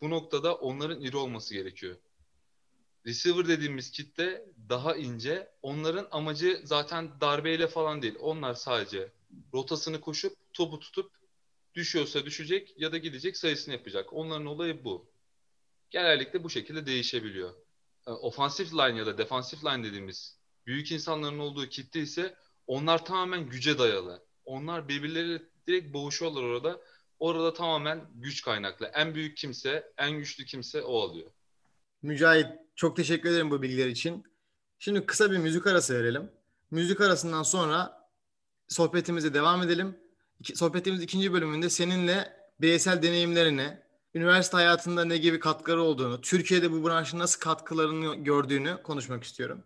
Bu 0.00 0.10
noktada 0.10 0.54
onların 0.54 1.00
iri 1.00 1.16
olması 1.16 1.54
gerekiyor. 1.54 1.96
Receiver 3.06 3.48
dediğimiz 3.48 3.90
kitle 3.90 4.46
daha 4.68 4.96
ince. 4.96 5.50
Onların 5.62 6.08
amacı 6.10 6.60
zaten 6.64 7.20
darbeyle 7.20 7.66
falan 7.66 8.02
değil. 8.02 8.14
Onlar 8.20 8.54
sadece 8.54 9.12
rotasını 9.54 10.00
koşup 10.00 10.36
topu 10.52 10.78
tutup 10.78 11.10
düşüyorsa 11.74 12.24
düşecek 12.24 12.74
ya 12.76 12.92
da 12.92 12.98
gidecek 12.98 13.36
sayısını 13.36 13.74
yapacak. 13.74 14.12
Onların 14.12 14.46
olayı 14.46 14.84
bu. 14.84 15.06
Genellikle 15.90 16.44
bu 16.44 16.50
şekilde 16.50 16.86
değişebiliyor. 16.86 17.54
E, 18.06 18.10
ofansif 18.10 18.72
line 18.72 18.98
ya 18.98 19.06
da 19.06 19.18
defansif 19.18 19.64
line 19.64 19.84
dediğimiz 19.84 20.38
büyük 20.66 20.92
insanların 20.92 21.38
olduğu 21.38 21.68
kitle 21.68 22.00
ise 22.00 22.34
onlar 22.66 23.04
tamamen 23.04 23.48
güce 23.48 23.78
dayalı. 23.78 24.24
Onlar 24.44 24.88
birbirleriyle 24.88 25.42
direkt 25.66 25.94
boğuşuyorlar 25.94 26.42
orada. 26.42 26.80
Orada 27.18 27.52
tamamen 27.52 28.00
güç 28.14 28.42
kaynaklı. 28.42 28.90
En 28.94 29.14
büyük 29.14 29.36
kimse, 29.36 29.92
en 29.98 30.18
güçlü 30.18 30.44
kimse 30.44 30.82
o 30.82 31.00
alıyor. 31.00 31.30
Mücahit 32.02 32.46
Çok 32.76 32.96
teşekkür 32.96 33.30
ederim 33.30 33.50
bu 33.50 33.62
bilgiler 33.62 33.86
için. 33.86 34.24
Şimdi 34.84 35.06
kısa 35.06 35.30
bir 35.30 35.38
müzik 35.38 35.66
arası 35.66 35.94
verelim. 35.94 36.30
Müzik 36.70 37.00
arasından 37.00 37.42
sonra 37.42 38.08
sohbetimize 38.68 39.34
devam 39.34 39.62
edelim. 39.62 39.96
Sohbetimiz 40.54 41.02
ikinci 41.02 41.32
bölümünde 41.32 41.70
seninle 41.70 42.32
bireysel 42.60 43.02
deneyimlerini, 43.02 43.78
üniversite 44.14 44.56
hayatında 44.56 45.04
ne 45.04 45.16
gibi 45.16 45.40
katkıları 45.40 45.82
olduğunu, 45.82 46.20
Türkiye'de 46.20 46.72
bu 46.72 46.88
branşın 46.88 47.18
nasıl 47.18 47.40
katkılarını 47.40 48.14
gördüğünü 48.14 48.82
konuşmak 48.82 49.24
istiyorum. 49.24 49.64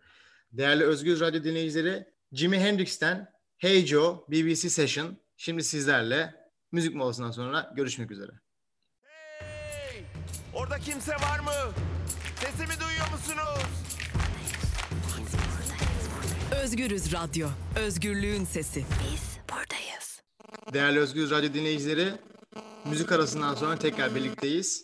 Değerli 0.52 0.84
Özgür 0.84 1.20
Radyo 1.20 1.44
dinleyicileri, 1.44 2.06
Jimi 2.32 2.58
Hendrix'ten 2.58 3.32
Hey 3.56 3.86
Joe 3.86 4.24
BBC 4.28 4.70
Session 4.70 5.16
şimdi 5.36 5.64
sizlerle 5.64 6.34
müzik 6.72 6.94
molasından 6.94 7.30
sonra 7.30 7.72
görüşmek 7.76 8.10
üzere. 8.10 8.32
Hey! 9.02 10.04
Orada 10.54 10.78
kimse 10.78 11.12
var 11.12 11.38
mı? 11.38 11.72
Sesimi 12.40 12.80
duyuyor 12.80 13.10
musunuz? 13.12 13.87
Özgürüz 16.52 17.12
Radyo. 17.12 17.48
Özgürlüğün 17.76 18.44
sesi. 18.44 18.78
Biz 18.78 19.38
buradayız. 19.50 20.22
Değerli 20.72 20.98
Özgür 20.98 21.30
Radyo 21.30 21.54
dinleyicileri, 21.54 22.12
müzik 22.84 23.12
arasından 23.12 23.54
sonra 23.54 23.78
tekrar 23.78 24.14
birlikteyiz. 24.14 24.82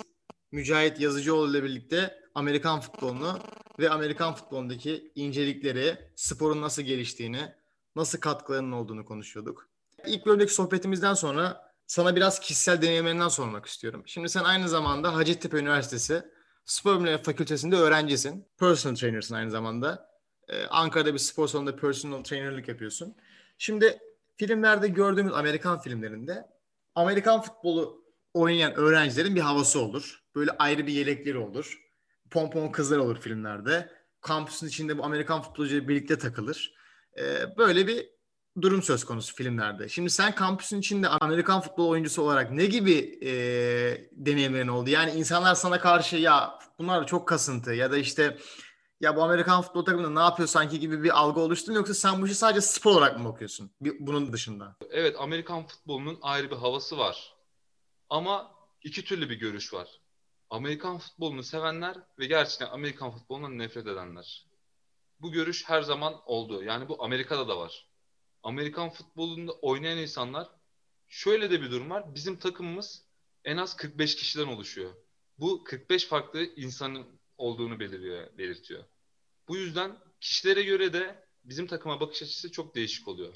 Mücahit 0.53 1.01
Yazıcıoğlu 1.01 1.51
ile 1.51 1.65
birlikte 1.65 2.19
Amerikan 2.35 2.81
futbolunu 2.81 3.39
ve 3.79 3.91
Amerikan 3.91 4.35
futbolundaki 4.35 5.13
incelikleri, 5.15 5.99
sporun 6.17 6.63
nasıl 6.63 6.83
geliştiğini, 6.83 7.53
nasıl 7.97 8.21
katkılarının 8.21 8.73
olduğunu 8.73 9.05
konuşuyorduk. 9.05 9.69
İlk 10.07 10.27
bölümdeki 10.27 10.55
sohbetimizden 10.55 11.15
sonra 11.15 11.73
sana 11.87 12.17
biraz 12.17 12.41
kişisel 12.41 12.83
deneyimlerinden 12.83 13.29
sormak 13.29 13.67
istiyorum. 13.67 14.03
Şimdi 14.07 14.29
sen 14.29 14.45
aynı 14.45 14.69
zamanda 14.69 15.15
Hacettepe 15.15 15.59
Üniversitesi 15.59 16.23
Spor 16.65 16.95
Bilimleri 16.95 17.23
Fakültesi'nde 17.23 17.77
öğrencisin. 17.77 18.47
Personal 18.59 18.95
trainer'sın 18.97 19.35
aynı 19.35 19.51
zamanda. 19.51 20.14
Ee, 20.49 20.67
Ankara'da 20.67 21.15
bir 21.15 21.19
spor 21.19 21.49
salonunda 21.49 21.77
personal 21.77 22.23
trainer'lık 22.23 22.69
yapıyorsun. 22.69 23.15
Şimdi 23.59 23.99
filmlerde 24.37 24.89
gördüğümüz 24.89 25.33
Amerikan 25.33 25.81
filmlerinde 25.81 26.47
Amerikan 26.95 27.43
futbolu 27.43 28.05
oynayan 28.35 28.75
öğrencilerin 28.75 29.37
bir 29.37 29.41
havası 29.41 29.81
olur. 29.81 30.23
Böyle 30.35 30.51
ayrı 30.51 30.87
bir 30.87 30.93
yelekleri 30.93 31.39
olur. 31.39 31.81
Pompon 32.31 32.69
kızlar 32.69 32.99
olur 32.99 33.21
filmlerde. 33.21 33.91
Kampüsün 34.21 34.67
içinde 34.67 34.99
bu 34.99 35.05
Amerikan 35.05 35.43
futbolcuları 35.43 35.89
birlikte 35.89 36.19
takılır. 36.19 36.75
Ee, 37.19 37.57
böyle 37.59 37.87
bir 37.87 38.15
durum 38.63 38.83
söz 38.83 39.05
konusu 39.05 39.35
filmlerde. 39.35 39.89
Şimdi 39.89 40.11
sen 40.11 40.35
kampüsün 40.35 40.81
içinde 40.81 41.09
Amerikan 41.09 41.61
futbol 41.61 41.89
oyuncusu 41.89 42.23
olarak 42.23 42.51
ne 42.51 42.67
gibi 42.67 43.19
e, 43.23 43.31
deneyimlerin 44.13 44.69
oldu? 44.69 44.91
Yani 44.91 45.11
insanlar 45.11 45.55
sana 45.55 45.81
karşı 45.81 46.17
ya 46.17 46.59
bunlar 46.79 47.07
çok 47.07 47.29
kasıntı 47.29 47.73
ya 47.73 47.93
da 47.93 47.99
işte 47.99 48.39
ya 49.01 49.17
bu 49.17 49.23
Amerikan 49.23 49.63
futbol 49.63 49.85
takımında 49.85 50.11
ne 50.11 50.21
yapıyor 50.21 50.49
sanki 50.49 50.81
gibi 50.81 51.03
bir 51.03 51.19
algı 51.21 51.41
oluştu 51.41 51.71
mu 51.71 51.77
yoksa 51.77 51.95
sen 51.95 52.23
bu 52.23 52.27
işi 52.27 52.35
sadece 52.35 52.61
spor 52.61 52.91
olarak 52.91 53.19
mı 53.19 53.25
bakıyorsun? 53.25 53.71
Bunun 53.81 54.33
dışında. 54.33 54.77
Evet 54.91 55.17
Amerikan 55.19 55.67
futbolunun 55.67 56.19
ayrı 56.23 56.51
bir 56.51 56.57
havası 56.57 56.99
var. 56.99 57.35
Ama 58.11 58.55
iki 58.83 59.05
türlü 59.05 59.31
bir 59.31 59.35
görüş 59.35 59.75
var. 59.75 60.01
Amerikan 60.51 60.99
futbolunu 60.99 61.43
sevenler 61.43 61.97
ve 62.19 62.27
gerçekten 62.27 62.67
Amerikan 62.67 63.11
futbolundan 63.11 63.59
nefret 63.59 63.87
edenler. 63.87 64.47
Bu 65.21 65.33
görüş 65.33 65.69
her 65.69 65.83
zaman 65.83 66.15
oldu. 66.27 66.63
Yani 66.63 66.89
bu 66.89 67.05
Amerika'da 67.05 67.49
da 67.49 67.59
var. 67.59 67.89
Amerikan 68.43 68.91
futbolunda 68.91 69.53
oynayan 69.53 69.99
insanlar 69.99 70.49
şöyle 71.09 71.51
de 71.51 71.63
bir 71.63 71.71
durum 71.71 71.91
var. 71.91 72.15
Bizim 72.15 72.37
takımımız 72.37 73.05
en 73.45 73.57
az 73.57 73.77
45 73.77 74.17
kişiden 74.17 74.47
oluşuyor. 74.47 74.91
Bu 75.39 75.65
45 75.65 76.07
farklı 76.07 76.45
insanın 76.45 77.07
olduğunu 77.39 77.81
belirtiyor, 77.81 78.39
belirtiyor. 78.39 78.85
Bu 79.49 79.57
yüzden 79.57 79.99
kişilere 80.21 80.63
göre 80.63 80.93
de 80.93 81.25
bizim 81.45 81.67
takıma 81.67 82.01
bakış 82.01 82.23
açısı 82.23 82.53
çok 82.53 82.75
değişik 82.75 83.09
oluyor. 83.09 83.35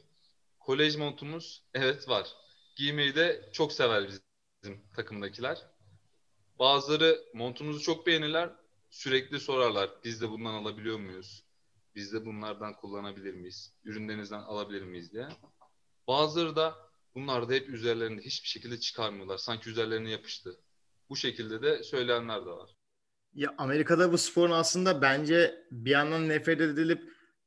Kolej 0.59 0.97
montumuz 0.97 1.65
evet 1.75 2.09
var. 2.09 2.29
Giymeyi 2.77 3.15
de 3.15 3.51
çok 3.53 3.73
sever 3.73 4.09
bizim 4.09 4.89
takımdakiler. 4.97 5.67
Bazıları 6.59 7.25
montumuzu 7.35 7.81
çok 7.81 8.07
beğenirler. 8.07 8.51
Sürekli 8.91 9.41
sorarlar. 9.41 9.91
Biz 10.05 10.21
de 10.23 10.31
bundan 10.31 10.55
alabiliyor 10.55 10.99
muyuz? 10.99 11.45
Biz 11.95 12.13
de 12.13 12.27
bunlardan 12.27 12.77
kullanabilir 12.77 13.35
miyiz? 13.35 13.75
Ürünlerinizden 13.85 14.41
alabilir 14.41 14.83
miyiz 14.83 15.13
diye. 15.13 15.29
Bazıları 16.07 16.57
da 16.57 16.77
bunlar 17.15 17.49
da 17.49 17.53
hep 17.53 17.69
üzerlerinde 17.69 18.23
hiçbir 18.23 18.49
şekilde 18.49 18.81
çıkarmıyorlar. 18.81 19.39
Sanki 19.39 19.71
üzerlerine 19.71 20.11
yapıştı. 20.11 20.61
Bu 21.09 21.17
şekilde 21.17 21.63
de 21.63 21.83
söyleyenler 21.83 22.41
de 22.41 22.51
var. 22.51 22.78
Ya 23.35 23.55
Amerika'da 23.59 24.13
bu 24.13 24.19
sporun 24.19 24.53
aslında 24.53 25.03
bence 25.03 25.67
bir 25.71 25.91
yandan 25.91 26.29
nefret 26.29 26.61
edilip 26.61 27.03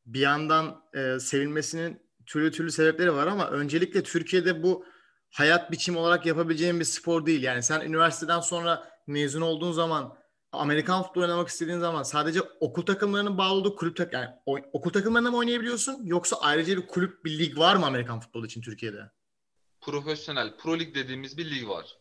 bir 0.05 0.19
yandan 0.19 0.83
e, 0.93 1.19
sevilmesinin 1.19 2.01
türlü 2.25 2.51
türlü 2.51 2.71
sebepleri 2.71 3.13
var 3.13 3.27
ama 3.27 3.49
öncelikle 3.49 4.03
Türkiye'de 4.03 4.63
bu 4.63 4.85
hayat 5.29 5.71
biçimi 5.71 5.97
olarak 5.97 6.25
yapabileceğin 6.25 6.79
bir 6.79 6.85
spor 6.85 7.25
değil. 7.25 7.43
Yani 7.43 7.63
sen 7.63 7.81
üniversiteden 7.81 8.39
sonra 8.39 8.87
mezun 9.07 9.41
olduğun 9.41 9.71
zaman 9.71 10.17
Amerikan 10.51 11.03
futbolu 11.03 11.23
oynamak 11.23 11.47
istediğin 11.47 11.79
zaman 11.79 12.03
sadece 12.03 12.41
okul 12.41 12.85
takımlarının 12.85 13.37
bağlı 13.37 13.53
olduğu 13.53 13.75
kulüp 13.75 13.97
tak 13.97 14.13
yani 14.13 14.29
okul 14.45 14.89
takımlarında 14.89 15.31
mı 15.31 15.37
oynayabiliyorsun 15.37 16.05
yoksa 16.05 16.37
ayrıca 16.41 16.77
bir 16.77 16.87
kulüp 16.87 17.25
bir 17.25 17.39
lig 17.39 17.57
var 17.57 17.75
mı 17.75 17.85
Amerikan 17.85 18.19
futbolu 18.19 18.45
için 18.45 18.61
Türkiye'de? 18.61 19.11
Profesyonel 19.81 20.57
Pro 20.57 20.79
Lig 20.79 20.95
dediğimiz 20.95 21.37
bir 21.37 21.51
lig 21.51 21.67
var. 21.67 22.00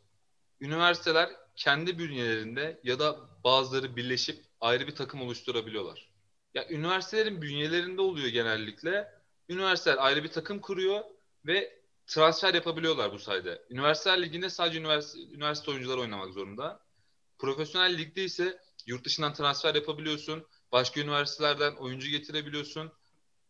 Üniversiteler 0.60 1.30
kendi 1.56 1.98
bünyelerinde 1.98 2.80
ya 2.84 2.98
da 2.98 3.16
bazıları 3.44 3.96
birleşip 3.96 4.44
ayrı 4.60 4.86
bir 4.86 4.94
takım 4.94 5.22
oluşturabiliyorlar. 5.22 6.10
Ya 6.54 6.68
üniversitelerin 6.68 7.42
bünyelerinde 7.42 8.02
oluyor 8.02 8.28
genellikle. 8.28 9.08
Üniversiteler 9.48 9.96
ayrı 9.98 10.24
bir 10.24 10.28
takım 10.28 10.60
kuruyor 10.60 11.04
ve 11.46 11.80
transfer 12.06 12.54
yapabiliyorlar 12.54 13.12
bu 13.12 13.18
sayede. 13.18 13.62
Üniversiteler 13.70 14.22
liginde 14.22 14.50
sadece 14.50 14.78
üniversite, 14.78 15.18
üniversite 15.34 15.70
oyuncuları 15.70 16.00
oynamak 16.00 16.32
zorunda. 16.32 16.80
Profesyonel 17.38 17.98
ligde 17.98 18.24
ise 18.24 18.58
yurt 18.86 19.04
dışından 19.04 19.34
transfer 19.34 19.74
yapabiliyorsun. 19.74 20.46
Başka 20.72 21.00
üniversitelerden 21.00 21.74
oyuncu 21.74 22.08
getirebiliyorsun. 22.08 22.92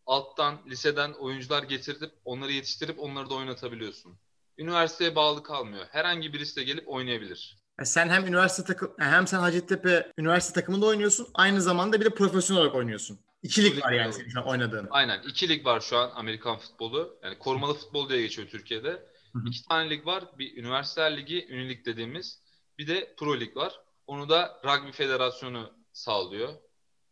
Alttan, 0.05 0.61
liseden 0.67 1.13
oyuncular 1.13 1.63
getirip 1.63 2.11
onları 2.25 2.51
yetiştirip 2.51 2.99
onları 2.99 3.29
da 3.29 3.33
oynatabiliyorsun. 3.33 4.17
Üniversiteye 4.57 5.15
bağlı 5.15 5.43
kalmıyor. 5.43 5.85
Herhangi 5.91 6.33
birisi 6.33 6.55
de 6.55 6.63
gelip 6.63 6.89
oynayabilir. 6.89 7.57
Yani 7.79 7.87
sen 7.87 8.09
hem 8.09 8.27
üniversite 8.27 8.63
takım 8.63 8.93
hem 8.99 9.27
sen 9.27 9.39
Hacettepe 9.39 10.11
üniversite 10.17 10.59
takımında 10.59 10.85
oynuyorsun 10.85 11.27
aynı 11.33 11.61
zamanda 11.61 11.99
bir 11.99 12.05
de 12.05 12.09
profesyonel 12.09 12.61
olarak 12.61 12.75
oynuyorsun. 12.75 13.19
İki 13.43 13.63
lig 13.63 13.83
var 13.83 13.91
yani 13.91 14.13
senin 14.13 14.45
oynadığın. 14.45 14.87
Aynen. 14.91 15.21
iki 15.21 15.49
lig 15.49 15.65
var 15.65 15.79
şu 15.79 15.97
an 15.97 16.11
Amerikan 16.15 16.57
futbolu. 16.57 17.19
Yani 17.23 17.37
korumalı 17.37 17.73
futbol 17.73 18.09
diye 18.09 18.21
geçiyor 18.21 18.47
Türkiye'de. 18.47 18.89
Hı 19.33 19.39
hı. 19.39 19.47
İki 19.47 19.67
tane 19.67 19.89
lig 19.89 20.05
var. 20.05 20.23
Bir 20.37 20.57
üniversiteler 20.57 21.17
ligi, 21.17 21.47
ünilik 21.49 21.85
dediğimiz. 21.85 22.41
Bir 22.77 22.87
de 22.87 23.15
pro 23.17 23.39
lig 23.39 23.57
var. 23.57 23.79
Onu 24.07 24.29
da 24.29 24.61
Rugby 24.65 24.91
Federasyonu 24.91 25.73
sağlıyor. 25.93 26.53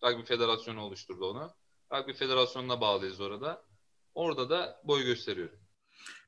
Rugby 0.03 0.23
Federasyonu 0.23 0.81
oluşturdu 0.81 1.25
onu. 1.25 1.53
Rugby 1.93 2.11
Federasyonu'na 2.11 2.81
bağlıyız 2.81 3.21
orada. 3.21 3.61
Orada 4.15 4.49
da 4.49 4.81
boy 4.83 5.03
gösteriyorum. 5.03 5.58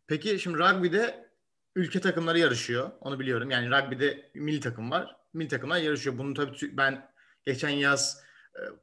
Peki 0.08 0.40
şimdi 0.40 0.58
rugby'de 0.58 1.30
ülke 1.76 2.02
takımları 2.02 2.40
yarışıyor. 2.40 2.92
Onu 3.02 3.20
biliyorum. 3.20 3.52
Yani 3.52 3.70
rugby'de 3.70 4.32
milli 4.36 4.60
takım 4.60 4.92
var. 4.92 5.16
Milli 5.34 5.48
takımlar 5.48 5.78
yarışıyor. 5.78 6.18
Bunu 6.18 6.34
tabii 6.34 6.78
ben 6.78 7.12
geçen 7.46 7.70
yaz 7.70 8.24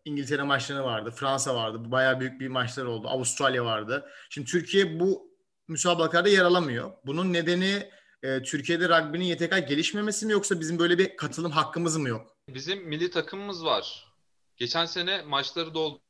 İngiltere 0.05 0.43
maçları 0.43 0.85
vardı. 0.85 1.11
Fransa 1.11 1.55
vardı. 1.55 1.79
Bayağı 1.91 2.21
büyük 2.21 2.41
bir 2.41 2.49
maçlar 2.49 2.85
oldu. 2.85 3.09
Avustralya 3.09 3.65
vardı. 3.65 4.11
Şimdi 4.31 4.51
Türkiye 4.51 5.01
bu 5.01 5.33
müsabakalarda 5.69 6.29
yer 6.29 6.45
alamıyor. 6.45 6.93
Bunun 7.07 7.33
nedeni 7.33 7.91
e, 8.23 8.43
Türkiye'de 8.43 8.89
rugby'nin 8.89 9.25
YTK 9.25 9.69
gelişmemesi 9.69 10.27
mi 10.27 10.33
yoksa 10.33 10.61
bizim 10.61 10.79
böyle 10.79 10.99
bir 10.99 11.17
katılım 11.17 11.53
hakkımız 11.53 11.97
mı 11.97 12.09
yok? 12.09 12.37
Bizim 12.49 12.89
milli 12.89 13.11
takımımız 13.11 13.65
var. 13.65 14.15
Geçen 14.57 14.87
sene 14.87 15.23
maçları 15.23 15.75
doldu. 15.75 16.01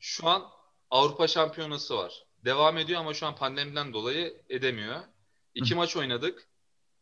Şu 0.00 0.28
an 0.28 0.42
Avrupa 0.90 1.28
Şampiyonası 1.28 1.96
var. 1.96 2.26
Devam 2.44 2.78
ediyor 2.78 3.00
ama 3.00 3.14
şu 3.14 3.26
an 3.26 3.36
pandemiden 3.36 3.92
dolayı 3.92 4.42
edemiyor. 4.48 5.00
İki 5.54 5.74
Hı. 5.74 5.76
maç 5.76 5.96
oynadık. 5.96 6.48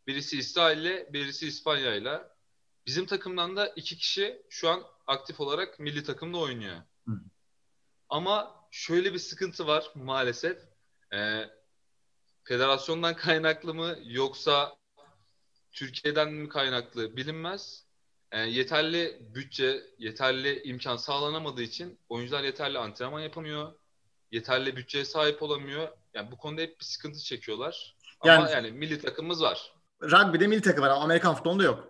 Birisi 0.07 0.37
İsrail'le, 0.37 1.13
birisi 1.13 1.47
İspanya'yla. 1.47 2.35
Bizim 2.85 3.05
takımdan 3.05 3.55
da 3.55 3.67
iki 3.67 3.97
kişi 3.97 4.41
şu 4.49 4.69
an 4.69 4.83
aktif 5.07 5.39
olarak 5.39 5.79
milli 5.79 6.03
takımda 6.03 6.37
oynuyor. 6.37 6.77
Hı. 7.07 7.11
Ama 8.09 8.65
şöyle 8.71 9.13
bir 9.13 9.19
sıkıntı 9.19 9.67
var 9.67 9.91
maalesef. 9.95 10.57
Ee, 11.13 11.49
federasyondan 12.43 13.15
kaynaklı 13.15 13.73
mı 13.73 13.97
yoksa 14.03 14.77
Türkiye'den 15.71 16.33
mi 16.33 16.49
kaynaklı 16.49 17.17
bilinmez. 17.17 17.87
E, 18.31 18.39
yeterli 18.39 19.17
bütçe, 19.35 19.83
yeterli 19.97 20.61
imkan 20.63 20.97
sağlanamadığı 20.97 21.61
için 21.61 21.99
oyuncular 22.09 22.43
yeterli 22.43 22.77
antrenman 22.77 23.19
yapamıyor. 23.21 23.73
Yeterli 24.31 24.75
bütçeye 24.75 25.05
sahip 25.05 25.43
olamıyor. 25.43 25.87
Yani 26.13 26.31
bu 26.31 26.37
konuda 26.37 26.61
hep 26.61 26.79
bir 26.79 26.85
sıkıntı 26.85 27.19
çekiyorlar. 27.19 27.95
Yani, 28.25 28.37
Ama 28.37 28.49
yani 28.49 28.71
milli 28.71 29.01
takımımız 29.01 29.41
var. 29.41 29.73
Rugby'de 30.01 30.47
milli 30.47 30.61
takım 30.61 30.83
var 30.83 30.89
ama 30.89 31.03
Amerikan 31.03 31.35
futbolunda 31.35 31.63
yok. 31.63 31.89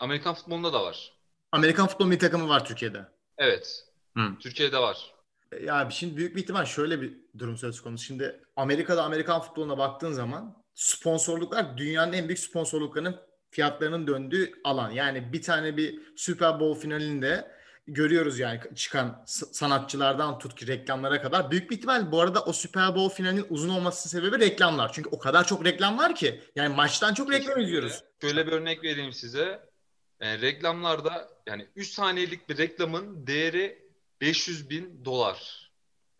Amerikan 0.00 0.34
futbolunda 0.34 0.72
da 0.72 0.84
var. 0.84 1.12
Amerikan 1.52 1.86
futbol 1.86 2.06
milli 2.06 2.18
takımı 2.18 2.48
var 2.48 2.64
Türkiye'de. 2.64 3.08
Evet. 3.38 3.84
Hı. 4.16 4.22
Türkiye'de 4.40 4.78
var. 4.78 5.14
Ya 5.60 5.88
şimdi 5.90 6.16
büyük 6.16 6.36
bir 6.36 6.42
ihtimal 6.42 6.64
şöyle 6.64 7.00
bir 7.00 7.18
durum 7.38 7.56
söz 7.56 7.80
konusu. 7.80 8.04
Şimdi 8.04 8.44
Amerika'da 8.56 9.04
Amerikan 9.04 9.40
futboluna 9.40 9.78
baktığın 9.78 10.12
zaman 10.12 10.64
sponsorluklar 10.74 11.78
dünyanın 11.78 12.12
en 12.12 12.28
büyük 12.28 12.38
sponsorluklarının 12.38 13.20
fiyatlarının 13.50 14.06
döndüğü 14.06 14.52
alan. 14.64 14.90
Yani 14.90 15.32
bir 15.32 15.42
tane 15.42 15.76
bir 15.76 16.00
Super 16.16 16.60
Bowl 16.60 16.80
finalinde 16.80 17.52
görüyoruz 17.86 18.38
yani 18.38 18.60
çıkan 18.74 19.24
sanatçılardan 19.26 20.38
tut 20.38 20.54
ki 20.54 20.66
reklamlara 20.66 21.22
kadar. 21.22 21.50
Büyük 21.50 21.70
bir 21.70 21.76
ihtimal 21.76 22.12
bu 22.12 22.20
arada 22.20 22.44
o 22.44 22.52
Super 22.52 22.94
Bowl 22.94 23.16
finalinin 23.16 23.46
uzun 23.50 23.68
olmasının 23.68 24.22
sebebi 24.22 24.40
reklamlar. 24.40 24.92
Çünkü 24.92 25.08
o 25.08 25.18
kadar 25.18 25.46
çok 25.46 25.64
reklam 25.64 25.98
var 25.98 26.14
ki. 26.14 26.40
Yani 26.56 26.74
maçtan 26.74 27.14
çok 27.14 27.30
reklam 27.30 27.60
izliyoruz. 27.60 28.04
Şöyle 28.20 28.46
bir 28.46 28.52
örnek 28.52 28.84
vereyim 28.84 29.12
size. 29.12 29.72
Yani 30.20 30.40
reklamlarda 30.40 31.28
yani 31.46 31.66
3 31.76 31.90
saniyelik 31.90 32.48
bir 32.48 32.58
reklamın 32.58 33.26
değeri 33.26 33.88
500 34.20 34.70
bin 34.70 35.04
dolar. 35.04 35.70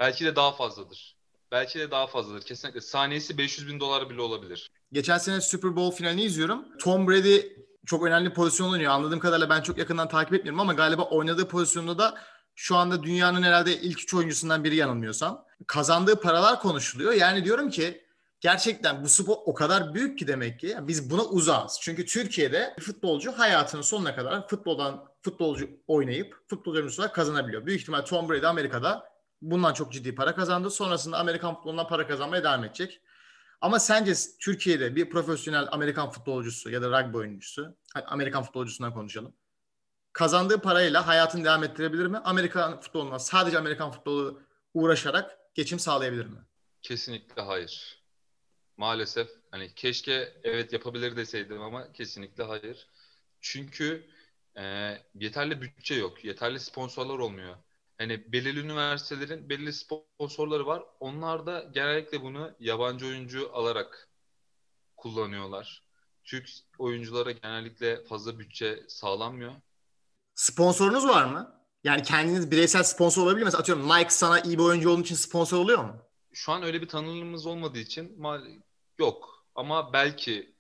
Belki 0.01 0.25
de 0.25 0.37
daha 0.37 0.53
fazladır. 0.53 1.17
Belki 1.53 1.79
de 1.79 1.91
daha 1.91 2.07
fazladır. 2.07 2.43
Kesinlikle. 2.43 2.81
Saniyesi 2.81 3.39
500 3.39 3.69
bin 3.69 3.81
dolar 3.81 4.11
bile 4.11 4.21
olabilir. 4.21 4.71
Geçen 4.93 5.19
sene 5.19 5.41
Super 5.41 5.77
Bowl 5.77 5.97
finalini 5.97 6.23
izliyorum. 6.23 6.79
Tom 6.79 7.09
Brady 7.09 7.41
çok 7.87 8.07
önemli 8.07 8.33
pozisyon 8.33 8.73
oynuyor. 8.73 8.93
Anladığım 8.93 9.21
kadarıyla 9.21 9.51
ben 9.51 9.61
çok 9.61 9.79
yakından 9.79 10.09
takip 10.09 10.35
etmiyorum 10.35 10.61
ama 10.61 10.75
galiba 10.75 11.03
oynadığı 11.03 11.49
pozisyonda 11.49 11.99
da 11.99 12.15
şu 12.55 12.77
anda 12.77 13.03
dünyanın 13.03 13.43
herhalde 13.43 13.81
ilk 13.81 14.03
üç 14.03 14.15
oyuncusundan 14.15 14.65
biri 14.65 14.77
yanılmıyorsam. 14.77 15.45
Kazandığı 15.67 16.21
paralar 16.21 16.61
konuşuluyor. 16.61 17.13
Yani 17.13 17.45
diyorum 17.45 17.71
ki 17.71 18.05
gerçekten 18.41 19.03
bu 19.05 19.09
spor 19.09 19.37
o 19.45 19.55
kadar 19.55 19.95
büyük 19.95 20.19
ki 20.19 20.27
demek 20.27 20.61
ki 20.61 20.77
biz 20.81 21.11
buna 21.11 21.23
uzağız. 21.23 21.79
Çünkü 21.83 22.07
Türkiye'de 22.07 22.77
futbolcu 22.81 23.33
hayatının 23.33 23.83
sonuna 23.83 24.17
kadar 24.17 24.49
futboldan 24.49 25.05
futbolcu 25.23 25.71
oynayıp 25.87 26.37
futbolcu 26.49 27.01
olarak 27.01 27.15
kazanabiliyor. 27.15 27.67
Büyük 27.67 27.81
ihtimal 27.81 28.01
Tom 28.01 28.29
Brady 28.29 28.47
Amerika'da 28.47 29.13
bundan 29.43 29.75
çok 29.75 29.93
ciddi 29.93 30.15
para 30.15 30.35
kazandı. 30.35 30.71
Sonrasında 30.71 31.19
Amerikan 31.19 31.55
futbolundan 31.55 31.89
para 31.89 32.07
kazanmaya 32.07 32.45
devam 32.45 32.65
edecek. 32.65 33.01
Ama 33.63 33.81
sence 33.81 34.13
Türkiye'de 34.41 34.97
bir 34.97 35.11
profesyonel 35.11 35.69
Amerikan 35.71 36.11
futbolcusu 36.11 36.71
ya 36.71 36.83
da 36.83 37.03
rugby 37.03 37.17
oyuncusu, 37.17 37.77
Amerikan 38.07 38.43
futbolcusundan 38.43 38.95
konuşalım. 38.95 39.35
Kazandığı 40.13 40.61
parayla 40.61 41.07
hayatını 41.07 41.45
devam 41.45 41.65
ettirebilir 41.65 42.07
mi? 42.07 42.19
Amerikan 42.19 42.81
futboluna 42.81 43.19
sadece 43.19 43.59
Amerikan 43.59 43.91
futbolu 43.91 44.43
uğraşarak 44.75 45.39
geçim 45.55 45.79
sağlayabilir 45.79 46.27
mi? 46.27 46.39
Kesinlikle 46.83 47.43
hayır. 47.43 48.03
Maalesef 48.77 49.29
hani 49.51 49.75
keşke 49.75 50.41
evet 50.45 50.73
yapabilir 50.73 51.17
deseydim 51.17 51.63
ama 51.63 51.93
kesinlikle 51.93 52.45
hayır. 52.45 52.89
Çünkü 53.41 54.07
e, 54.59 54.95
yeterli 55.15 55.63
bütçe 55.63 55.95
yok. 55.95 56.25
Yeterli 56.25 56.61
sponsorlar 56.61 57.19
olmuyor. 57.19 57.57
Hani 58.03 58.33
belirli 58.33 58.61
üniversitelerin 58.61 59.49
belirli 59.49 59.73
sponsorları 59.73 60.67
var. 60.67 60.83
Onlar 61.01 61.47
da 61.47 61.71
genellikle 61.75 62.23
bunu 62.23 62.53
yabancı 62.61 63.07
oyuncu 63.07 63.51
alarak 63.53 64.09
kullanıyorlar. 64.97 65.83
Türk 66.25 66.49
oyunculara 66.79 67.33
genellikle 67.33 68.05
fazla 68.05 68.39
bütçe 68.39 68.85
sağlanmıyor. 68.89 69.53
Sponsorunuz 70.35 71.09
var 71.09 71.25
mı? 71.25 71.61
Yani 71.85 72.03
kendiniz 72.03 72.51
bireysel 72.51 72.83
sponsor 72.83 73.23
olabilir 73.23 73.41
mi? 73.41 73.45
Mesela 73.45 73.61
atıyorum 73.61 73.89
Nike 73.89 74.11
sana 74.11 74.41
iyi 74.41 74.59
bir 74.59 74.63
oyuncu 74.63 74.91
olduğun 74.91 75.03
için 75.03 75.15
sponsor 75.15 75.59
oluyor 75.59 75.85
mu? 75.85 75.97
Şu 76.33 76.53
an 76.53 76.63
öyle 76.63 76.83
bir 76.83 76.89
tanınımımız 76.89 77.47
olmadığı 77.47 77.79
için 77.79 78.23
yok. 78.99 79.47
Ama 79.55 79.93
belki 79.93 80.55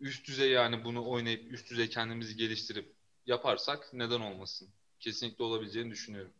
üst 0.00 0.26
düzey 0.26 0.50
yani 0.50 0.84
bunu 0.84 1.10
oynayıp 1.10 1.52
üst 1.52 1.70
düzey 1.70 1.88
kendimizi 1.88 2.36
geliştirip 2.36 2.94
yaparsak 3.26 3.90
neden 3.92 4.20
olmasın? 4.20 4.68
Kesinlikle 5.00 5.44
olabileceğini 5.44 5.90
düşünüyorum. 5.90 6.32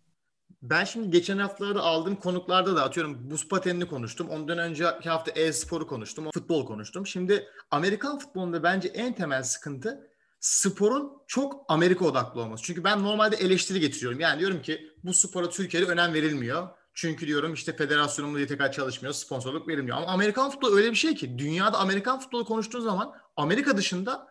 Ben 0.63 0.85
şimdi 0.85 1.11
geçen 1.11 1.39
haftalarda 1.39 1.83
aldığım 1.83 2.17
konuklarda 2.17 2.77
da 2.77 2.85
atıyorum 2.85 3.31
buz 3.31 3.49
patenini 3.49 3.87
konuştum. 3.87 4.29
Ondan 4.29 4.59
önceki 4.59 5.09
hafta 5.09 5.31
e-sporu 5.31 5.87
konuştum. 5.87 6.31
Futbol 6.35 6.67
konuştum. 6.67 7.07
Şimdi 7.07 7.49
Amerikan 7.71 8.19
futbolunda 8.19 8.63
bence 8.63 8.89
en 8.89 9.15
temel 9.15 9.43
sıkıntı 9.43 10.11
sporun 10.41 11.13
çok 11.27 11.65
Amerika 11.69 12.05
odaklı 12.05 12.41
olması. 12.41 12.65
Çünkü 12.65 12.85
ben 12.85 13.03
normalde 13.03 13.37
eleştiri 13.37 13.81
getiriyorum. 13.81 14.21
Yani 14.21 14.41
diyorum 14.41 14.63
ki 14.63 14.93
bu 15.05 15.15
spora 15.15 15.51
Türkiye'de 15.51 15.87
önem 15.87 16.15
verilmiyor. 16.15 16.69
Çünkü 16.95 17.27
diyorum 17.27 17.55
işte 17.55 17.77
federasyonumuz 17.77 18.41
yeterli 18.41 18.73
çalışmıyor, 18.73 19.15
sponsorluk 19.15 19.69
verilmiyor. 19.69 19.97
Ama 19.97 20.07
Amerikan 20.07 20.51
futbolu 20.51 20.77
öyle 20.77 20.91
bir 20.91 20.97
şey 20.97 21.15
ki 21.15 21.39
dünyada 21.39 21.79
Amerikan 21.79 22.21
futbolu 22.21 22.45
konuştuğun 22.45 22.81
zaman 22.81 23.15
Amerika 23.37 23.77
dışında 23.77 24.27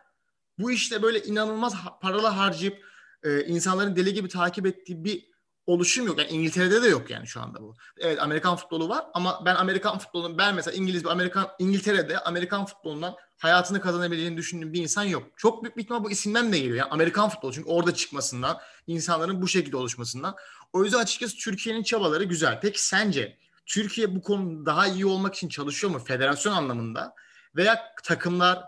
bu 0.58 0.70
işte 0.70 1.02
böyle 1.02 1.22
inanılmaz 1.22 1.74
paralar 2.02 2.34
harcayıp 2.34 2.84
e, 3.22 3.44
insanların 3.44 3.96
deli 3.96 4.14
gibi 4.14 4.28
takip 4.28 4.66
ettiği 4.66 5.04
bir 5.04 5.28
oluşum 5.68 6.06
yok. 6.06 6.18
Yani 6.18 6.30
İngiltere'de 6.30 6.82
de 6.82 6.88
yok 6.88 7.10
yani 7.10 7.26
şu 7.26 7.40
anda 7.40 7.60
bu. 7.60 7.74
Evet 7.98 8.22
Amerikan 8.22 8.56
futbolu 8.56 8.88
var 8.88 9.04
ama 9.14 9.42
ben 9.44 9.54
Amerikan 9.54 9.98
futbolunun 9.98 10.38
ben 10.38 10.54
mesela 10.54 10.76
İngiliz 10.76 11.04
bir 11.04 11.08
Amerikan 11.08 11.48
İngiltere'de 11.58 12.18
Amerikan 12.18 12.66
futbolundan 12.66 13.16
hayatını 13.38 13.80
kazanabileceğini 13.80 14.36
düşündüğüm 14.36 14.72
bir 14.72 14.82
insan 14.82 15.04
yok. 15.04 15.22
Çok 15.36 15.62
büyük 15.62 15.76
bir 15.76 15.82
ihtimal 15.82 16.04
bu 16.04 16.10
isimden 16.10 16.52
de 16.52 16.58
geliyor. 16.58 16.76
Yani 16.76 16.90
Amerikan 16.90 17.28
futbolu 17.28 17.52
çünkü 17.52 17.68
orada 17.68 17.94
çıkmasından, 17.94 18.58
insanların 18.86 19.42
bu 19.42 19.48
şekilde 19.48 19.76
oluşmasından. 19.76 20.34
O 20.72 20.84
yüzden 20.84 20.98
açıkçası 20.98 21.36
Türkiye'nin 21.36 21.82
çabaları 21.82 22.24
güzel. 22.24 22.58
Peki 22.62 22.84
sence 22.84 23.38
Türkiye 23.66 24.16
bu 24.16 24.22
konuda 24.22 24.66
daha 24.66 24.86
iyi 24.86 25.06
olmak 25.06 25.34
için 25.34 25.48
çalışıyor 25.48 25.92
mu 25.92 25.98
federasyon 25.98 26.52
anlamında? 26.52 27.14
Veya 27.56 27.94
takımlar, 28.04 28.64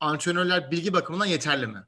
antrenörler 0.00 0.70
bilgi 0.70 0.92
bakımından 0.92 1.26
yeterli 1.26 1.66
mi? 1.66 1.84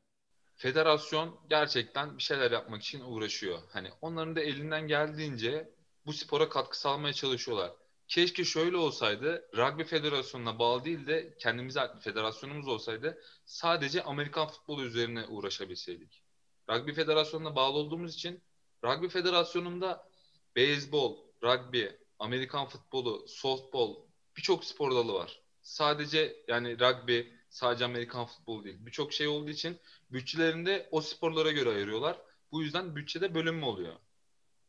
Federasyon 0.62 1.40
gerçekten 1.50 2.18
bir 2.18 2.22
şeyler 2.22 2.50
yapmak 2.50 2.82
için 2.82 3.00
uğraşıyor. 3.00 3.58
Hani 3.72 3.88
onların 4.00 4.36
da 4.36 4.40
elinden 4.40 4.88
geldiğince 4.88 5.70
bu 6.06 6.12
spora 6.12 6.48
katkı 6.48 6.80
sağlamaya 6.80 7.12
çalışıyorlar. 7.12 7.72
Keşke 8.08 8.44
şöyle 8.44 8.76
olsaydı, 8.76 9.48
rugby 9.56 9.82
federasyonuna 9.82 10.58
bağlı 10.58 10.84
değil 10.84 11.06
de 11.06 11.34
kendimize 11.38 11.80
ait 11.80 11.96
bir 11.96 12.00
federasyonumuz 12.00 12.68
olsaydı 12.68 13.22
sadece 13.44 14.02
Amerikan 14.02 14.48
futbolu 14.48 14.84
üzerine 14.84 15.26
uğraşabilseydik. 15.26 16.22
Rugby 16.70 16.92
federasyonuna 16.92 17.56
bağlı 17.56 17.78
olduğumuz 17.78 18.14
için 18.14 18.42
rugby 18.84 19.06
federasyonunda 19.06 20.08
beyzbol, 20.56 21.18
rugby, 21.44 21.86
Amerikan 22.18 22.66
futbolu, 22.66 23.24
softball 23.28 23.94
birçok 24.36 24.64
spor 24.64 24.90
dalı 24.90 25.12
var. 25.12 25.42
Sadece 25.62 26.36
yani 26.48 26.80
rugby, 26.80 27.20
sadece 27.52 27.84
Amerikan 27.84 28.26
futbolu 28.26 28.64
değil. 28.64 28.76
Birçok 28.80 29.12
şey 29.12 29.28
olduğu 29.28 29.50
için 29.50 29.78
bütçelerinde 30.10 30.88
o 30.90 31.00
sporlara 31.00 31.50
göre 31.50 31.68
ayırıyorlar. 31.70 32.16
Bu 32.52 32.62
yüzden 32.62 32.96
bütçede 32.96 33.34
bölünme 33.34 33.66
oluyor. 33.66 33.96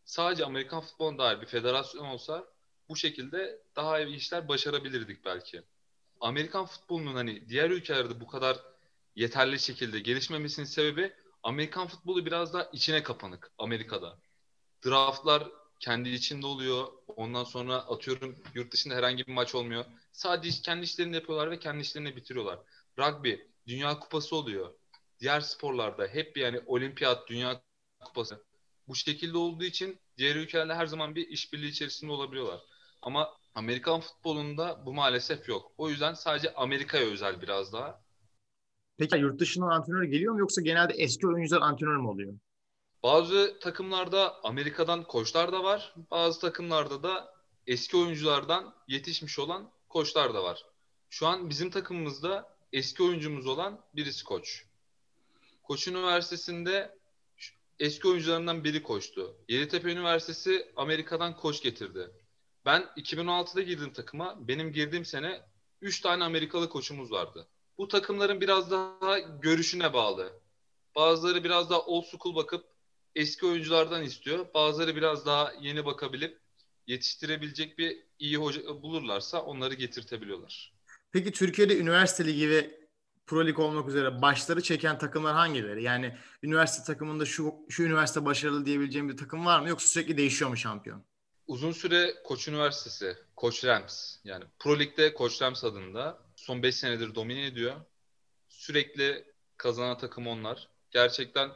Sadece 0.05 0.45
Amerikan 0.45 0.81
futboluna 0.81 1.17
dair 1.17 1.41
bir 1.41 1.45
federasyon 1.45 2.05
olsa 2.05 2.47
bu 2.89 2.95
şekilde 2.95 3.61
daha 3.75 3.99
iyi 3.99 4.15
işler 4.15 4.47
başarabilirdik 4.47 5.25
belki. 5.25 5.63
Amerikan 6.21 6.65
futbolunun 6.65 7.15
hani 7.15 7.49
diğer 7.49 7.69
ülkelerde 7.69 8.19
bu 8.19 8.27
kadar 8.27 8.57
yeterli 9.15 9.59
şekilde 9.59 9.99
gelişmemesinin 9.99 10.65
sebebi 10.65 11.13
Amerikan 11.43 11.87
futbolu 11.87 12.25
biraz 12.25 12.53
daha 12.53 12.63
içine 12.63 13.03
kapanık 13.03 13.51
Amerika'da. 13.57 14.17
Draftlar 14.85 15.51
kendi 15.79 16.09
içinde 16.09 16.45
oluyor. 16.45 16.87
Ondan 17.07 17.43
sonra 17.43 17.75
atıyorum 17.75 18.35
yurt 18.55 18.71
dışında 18.71 18.95
herhangi 18.95 19.27
bir 19.27 19.33
maç 19.33 19.55
olmuyor. 19.55 19.85
Sadece 20.11 20.61
kendi 20.61 20.83
işlerini 20.83 21.15
yapıyorlar 21.15 21.51
ve 21.51 21.59
kendi 21.59 21.81
işlerini 21.81 22.15
bitiriyorlar. 22.15 22.59
Rugby, 22.99 23.33
Dünya 23.67 23.99
Kupası 23.99 24.35
oluyor 24.35 24.73
diğer 25.23 25.41
sporlarda 25.41 26.07
hep 26.07 26.37
yani 26.37 26.61
olimpiyat, 26.65 27.27
dünya 27.27 27.61
kupası 27.99 28.43
bu 28.87 28.95
şekilde 28.95 29.37
olduğu 29.37 29.63
için 29.63 29.99
diğer 30.17 30.35
ülkelerle 30.35 30.75
her 30.75 30.85
zaman 30.85 31.15
bir 31.15 31.27
işbirliği 31.27 31.67
içerisinde 31.67 32.11
olabiliyorlar. 32.11 32.61
Ama 33.01 33.29
Amerikan 33.55 33.99
futbolunda 33.99 34.85
bu 34.85 34.93
maalesef 34.93 35.49
yok. 35.49 35.71
O 35.77 35.89
yüzden 35.89 36.13
sadece 36.13 36.53
Amerika'ya 36.53 37.05
özel 37.05 37.41
biraz 37.41 37.73
daha. 37.73 38.01
Peki 38.97 39.17
yurt 39.17 39.39
dışından 39.39 39.67
antrenör 39.67 40.03
geliyor 40.03 40.33
mu 40.33 40.39
yoksa 40.39 40.61
genelde 40.61 40.93
eski 40.93 41.27
oyuncular 41.27 41.61
antrenör 41.61 41.97
mü 41.97 42.07
oluyor? 42.07 42.33
Bazı 43.03 43.59
takımlarda 43.61 44.43
Amerika'dan 44.43 45.03
koçlar 45.03 45.51
da 45.51 45.63
var. 45.63 45.95
Bazı 46.11 46.39
takımlarda 46.39 47.03
da 47.03 47.33
eski 47.67 47.97
oyunculardan 47.97 48.75
yetişmiş 48.87 49.39
olan 49.39 49.71
koçlar 49.89 50.33
da 50.33 50.43
var. 50.43 50.65
Şu 51.09 51.27
an 51.27 51.49
bizim 51.49 51.69
takımımızda 51.69 52.52
eski 52.73 53.03
oyuncumuz 53.03 53.47
olan 53.47 53.81
birisi 53.95 54.23
koç. 54.23 54.65
Koç 55.63 55.87
Üniversitesi'nde 55.87 56.97
eski 57.79 58.07
oyuncularından 58.07 58.63
biri 58.63 58.83
koştu. 58.83 59.37
Yeditepe 59.49 59.91
Üniversitesi 59.91 60.71
Amerika'dan 60.75 61.35
koç 61.35 61.61
getirdi. 61.61 62.11
Ben 62.65 62.81
2016'da 62.97 63.61
girdim 63.61 63.93
takıma. 63.93 64.47
Benim 64.47 64.73
girdiğim 64.73 65.05
sene 65.05 65.41
3 65.81 66.01
tane 66.01 66.23
Amerikalı 66.23 66.69
koçumuz 66.69 67.11
vardı. 67.11 67.47
Bu 67.77 67.87
takımların 67.87 68.41
biraz 68.41 68.71
daha 68.71 69.19
görüşüne 69.19 69.93
bağlı. 69.93 70.39
Bazıları 70.95 71.43
biraz 71.43 71.69
daha 71.69 71.81
old 71.81 72.03
school 72.03 72.35
bakıp 72.35 72.65
eski 73.15 73.45
oyunculardan 73.45 74.03
istiyor. 74.03 74.53
Bazıları 74.53 74.95
biraz 74.95 75.25
daha 75.25 75.53
yeni 75.61 75.85
bakabilip 75.85 76.39
yetiştirebilecek 76.87 77.77
bir 77.77 78.03
iyi 78.19 78.37
hoca 78.37 78.81
bulurlarsa 78.81 79.41
onları 79.41 79.73
getirtebiliyorlar. 79.73 80.72
Peki 81.13 81.31
Türkiye'de 81.31 81.77
üniversite 81.77 82.25
ligi 82.25 82.49
ve 82.49 82.79
Pro 83.27 83.45
Lig 83.45 83.59
olmak 83.59 83.89
üzere 83.89 84.21
başları 84.21 84.61
çeken 84.61 84.97
takımlar 84.97 85.33
hangileri? 85.33 85.83
Yani 85.83 86.17
üniversite 86.43 86.83
takımında 86.93 87.25
şu 87.25 87.55
şu 87.69 87.83
üniversite 87.83 88.25
başarılı 88.25 88.65
diyebileceğim 88.65 89.09
bir 89.09 89.17
takım 89.17 89.45
var 89.45 89.59
mı 89.59 89.69
yoksa 89.69 89.87
sürekli 89.87 90.17
değişiyor 90.17 90.49
mu 90.49 90.57
şampiyon? 90.57 91.03
Uzun 91.47 91.71
süre 91.71 92.13
Koç 92.23 92.47
Üniversitesi, 92.47 93.17
Koç 93.35 93.65
Rams 93.65 94.15
yani 94.23 94.43
Pro 94.59 94.79
Lig'de 94.79 95.13
Koç 95.13 95.41
Rams 95.41 95.63
adında 95.63 96.19
son 96.35 96.63
5 96.63 96.75
senedir 96.75 97.15
domine 97.15 97.45
ediyor. 97.45 97.75
Sürekli 98.49 99.25
kazanan 99.57 99.97
takım 99.97 100.27
onlar. 100.27 100.69
Gerçekten 100.91 101.49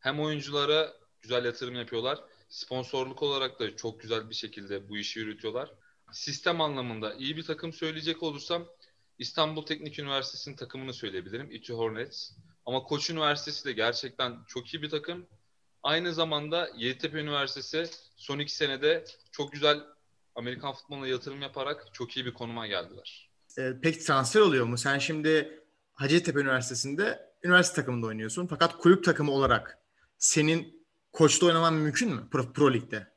hem 0.00 0.20
oyunculara 0.20 0.92
güzel 1.22 1.44
yatırım 1.44 1.74
yapıyorlar. 1.74 2.18
Sponsorluk 2.48 3.22
olarak 3.22 3.60
da 3.60 3.76
çok 3.76 4.00
güzel 4.00 4.30
bir 4.30 4.34
şekilde 4.34 4.88
bu 4.88 4.96
işi 4.96 5.18
yürütüyorlar. 5.20 5.72
Sistem 6.12 6.60
anlamında 6.60 7.14
iyi 7.14 7.36
bir 7.36 7.42
takım 7.42 7.72
söyleyecek 7.72 8.22
olursam 8.22 8.66
İstanbul 9.18 9.66
Teknik 9.66 9.98
Üniversitesi'nin 9.98 10.56
takımını 10.56 10.94
söyleyebilirim. 10.94 11.50
İTÜ 11.50 11.72
Hornets. 11.72 12.30
Ama 12.66 12.82
Koç 12.82 13.10
Üniversitesi 13.10 13.64
de 13.64 13.72
gerçekten 13.72 14.36
çok 14.48 14.74
iyi 14.74 14.82
bir 14.82 14.90
takım. 14.90 15.26
Aynı 15.82 16.14
zamanda 16.14 16.70
Yeditepe 16.76 17.18
Üniversitesi 17.18 17.90
son 18.16 18.38
iki 18.38 18.54
senede 18.56 19.04
çok 19.32 19.52
güzel 19.52 19.80
Amerikan 20.34 20.72
futboluna 20.72 21.06
yatırım 21.06 21.42
yaparak 21.42 21.86
çok 21.92 22.16
iyi 22.16 22.26
bir 22.26 22.34
konuma 22.34 22.66
geldiler. 22.66 23.30
Ee, 23.58 23.72
peki 23.82 23.98
transfer 23.98 24.40
oluyor 24.40 24.66
mu? 24.66 24.78
Sen 24.78 24.98
şimdi 24.98 25.60
Hacettepe 25.92 26.40
Üniversitesi'nde 26.40 27.34
üniversite 27.42 27.74
takımında 27.74 28.06
oynuyorsun. 28.06 28.46
Fakat 28.46 28.78
kulüp 28.78 29.04
takımı 29.04 29.30
olarak 29.32 29.78
senin 30.18 30.86
koçta 31.12 31.46
oynaman 31.46 31.74
mümkün 31.74 32.14
mü 32.14 32.28
Pro, 32.30 32.52
Pro 32.52 32.72
Lig'de? 32.72 33.14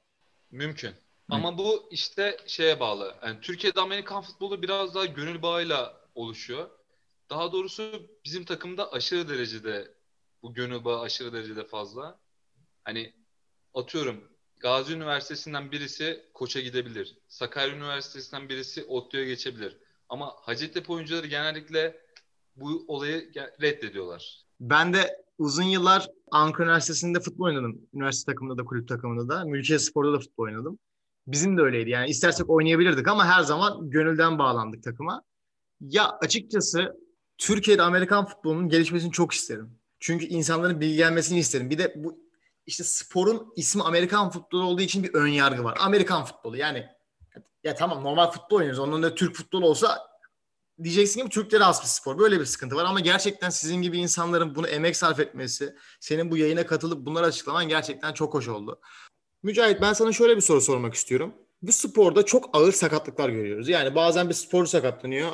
Mümkün. 0.51 0.91
Ama 1.29 1.57
bu 1.57 1.87
işte 1.91 2.37
şeye 2.47 2.79
bağlı. 2.79 3.15
Yani 3.23 3.41
Türkiye'de 3.41 3.81
Amerikan 3.81 4.21
futbolu 4.21 4.61
biraz 4.61 4.95
daha 4.95 5.05
gönül 5.05 5.41
bağıyla 5.41 6.01
oluşuyor. 6.15 6.69
Daha 7.29 7.51
doğrusu 7.51 8.09
bizim 8.25 8.45
takımda 8.45 8.91
aşırı 8.91 9.29
derecede 9.29 9.91
bu 10.43 10.53
gönül 10.53 10.85
bağı 10.85 11.01
aşırı 11.01 11.33
derecede 11.33 11.67
fazla. 11.67 12.19
Hani 12.83 13.13
atıyorum 13.73 14.23
Gazi 14.59 14.93
Üniversitesi'nden 14.93 15.71
birisi 15.71 16.25
Koç'a 16.33 16.59
gidebilir. 16.59 17.17
Sakarya 17.27 17.75
Üniversitesi'nden 17.75 18.49
birisi 18.49 18.83
ODTÜ'ye 18.83 19.25
geçebilir. 19.25 19.77
Ama 20.09 20.33
Hacettepe 20.41 20.93
oyuncuları 20.93 21.27
genellikle 21.27 22.01
bu 22.55 22.85
olayı 22.87 23.31
reddediyorlar. 23.61 24.45
Ben 24.59 24.93
de 24.93 25.23
uzun 25.37 25.63
yıllar 25.63 26.07
Ankara 26.31 26.65
Üniversitesi'nde 26.65 27.19
futbol 27.19 27.45
oynadım. 27.45 27.81
Üniversite 27.93 28.31
takımında 28.31 28.57
da 28.57 28.65
kulüp 28.65 28.87
takımında 28.87 29.29
da. 29.29 29.45
Mülkiye 29.45 29.79
Spor'da 29.79 30.13
da 30.13 30.19
futbol 30.19 30.43
oynadım. 30.43 30.79
Bizim 31.27 31.57
de 31.57 31.61
öyleydi. 31.61 31.89
Yani 31.89 32.09
istersek 32.09 32.49
oynayabilirdik 32.49 33.07
ama 33.07 33.25
her 33.25 33.43
zaman 33.43 33.89
gönülden 33.89 34.39
bağlandık 34.39 34.83
takıma. 34.83 35.23
Ya 35.81 36.09
açıkçası 36.21 36.93
Türkiye'de 37.37 37.81
Amerikan 37.81 38.25
futbolunun 38.25 38.69
gelişmesini 38.69 39.11
çok 39.11 39.33
isterim. 39.33 39.79
Çünkü 39.99 40.25
insanların 40.25 40.81
bilgilenmesini 40.81 41.39
isterim. 41.39 41.69
Bir 41.69 41.77
de 41.77 41.93
bu 41.97 42.19
işte 42.65 42.83
sporun 42.83 43.53
ismi 43.55 43.83
Amerikan 43.83 44.29
futbolu 44.29 44.63
olduğu 44.63 44.81
için 44.81 45.03
bir 45.03 45.13
ön 45.13 45.27
yargı 45.27 45.63
var. 45.63 45.77
Amerikan 45.81 46.25
futbolu 46.25 46.57
yani 46.57 46.85
ya 47.63 47.75
tamam 47.75 48.03
normal 48.03 48.31
futbol 48.31 48.57
oynuyoruz. 48.57 48.79
Onun 48.79 49.03
da 49.03 49.15
Türk 49.15 49.35
futbolu 49.35 49.65
olsa 49.65 50.07
diyeceksin 50.83 51.23
ki 51.23 51.29
Türklere 51.29 51.63
has 51.63 51.81
bir 51.81 51.87
spor. 51.87 52.19
Böyle 52.19 52.39
bir 52.39 52.45
sıkıntı 52.45 52.75
var 52.75 52.85
ama 52.85 52.99
gerçekten 52.99 53.49
sizin 53.49 53.81
gibi 53.81 53.97
insanların 53.97 54.55
bunu 54.55 54.67
emek 54.67 54.97
sarf 54.97 55.19
etmesi, 55.19 55.75
senin 55.99 56.31
bu 56.31 56.37
yayına 56.37 56.65
katılıp 56.65 57.05
bunları 57.05 57.25
açıklaman 57.25 57.67
gerçekten 57.67 58.13
çok 58.13 58.33
hoş 58.33 58.47
oldu. 58.47 58.81
Mücahit 59.43 59.81
ben 59.81 59.93
sana 59.93 60.11
şöyle 60.11 60.35
bir 60.35 60.41
soru 60.41 60.61
sormak 60.61 60.93
istiyorum. 60.93 61.33
Bu 61.61 61.71
sporda 61.71 62.25
çok 62.25 62.49
ağır 62.53 62.71
sakatlıklar 62.71 63.29
görüyoruz. 63.29 63.69
Yani 63.69 63.95
bazen 63.95 64.29
bir 64.29 64.33
sporcu 64.33 64.69
sakatlanıyor, 64.69 65.31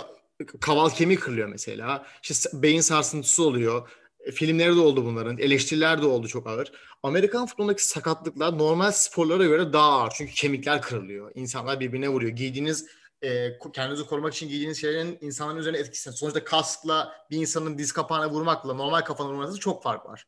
kaval 0.61 0.89
kemiği 0.89 1.19
kırılıyor 1.19 1.47
mesela. 1.47 2.05
İşte 2.23 2.49
beyin 2.53 2.81
sarsıntısı 2.81 3.43
oluyor. 3.43 3.89
E, 4.19 4.31
filmleri 4.31 4.75
de 4.75 4.79
oldu 4.79 5.05
bunların. 5.05 5.37
Eleştiriler 5.37 6.01
de 6.01 6.05
oldu 6.05 6.27
çok 6.27 6.47
ağır. 6.47 6.71
Amerikan 7.03 7.45
futbolundaki 7.45 7.85
sakatlıklar 7.85 8.57
normal 8.57 8.91
sporlara 8.91 9.45
göre 9.45 9.73
daha 9.73 9.91
ağır. 9.91 10.11
Çünkü 10.17 10.33
kemikler 10.33 10.81
kırılıyor. 10.81 11.31
İnsanlar 11.35 11.79
birbirine 11.79 12.09
vuruyor. 12.09 12.31
Giydiğiniz 12.31 12.85
e, 13.23 13.59
kendinizi 13.73 14.05
korumak 14.05 14.33
için 14.33 14.49
giydiğiniz 14.49 14.81
şeylerin 14.81 15.17
insanların 15.21 15.59
üzerine 15.59 15.77
etkisi. 15.77 16.11
Sonuçta 16.11 16.43
kaskla 16.43 17.11
bir 17.31 17.37
insanın 17.37 17.77
diz 17.77 17.91
kapağına 17.91 18.29
vurmakla 18.29 18.73
normal 18.73 19.01
kafana 19.01 19.29
vurması 19.29 19.59
çok 19.59 19.83
fark 19.83 20.05
var. 20.05 20.27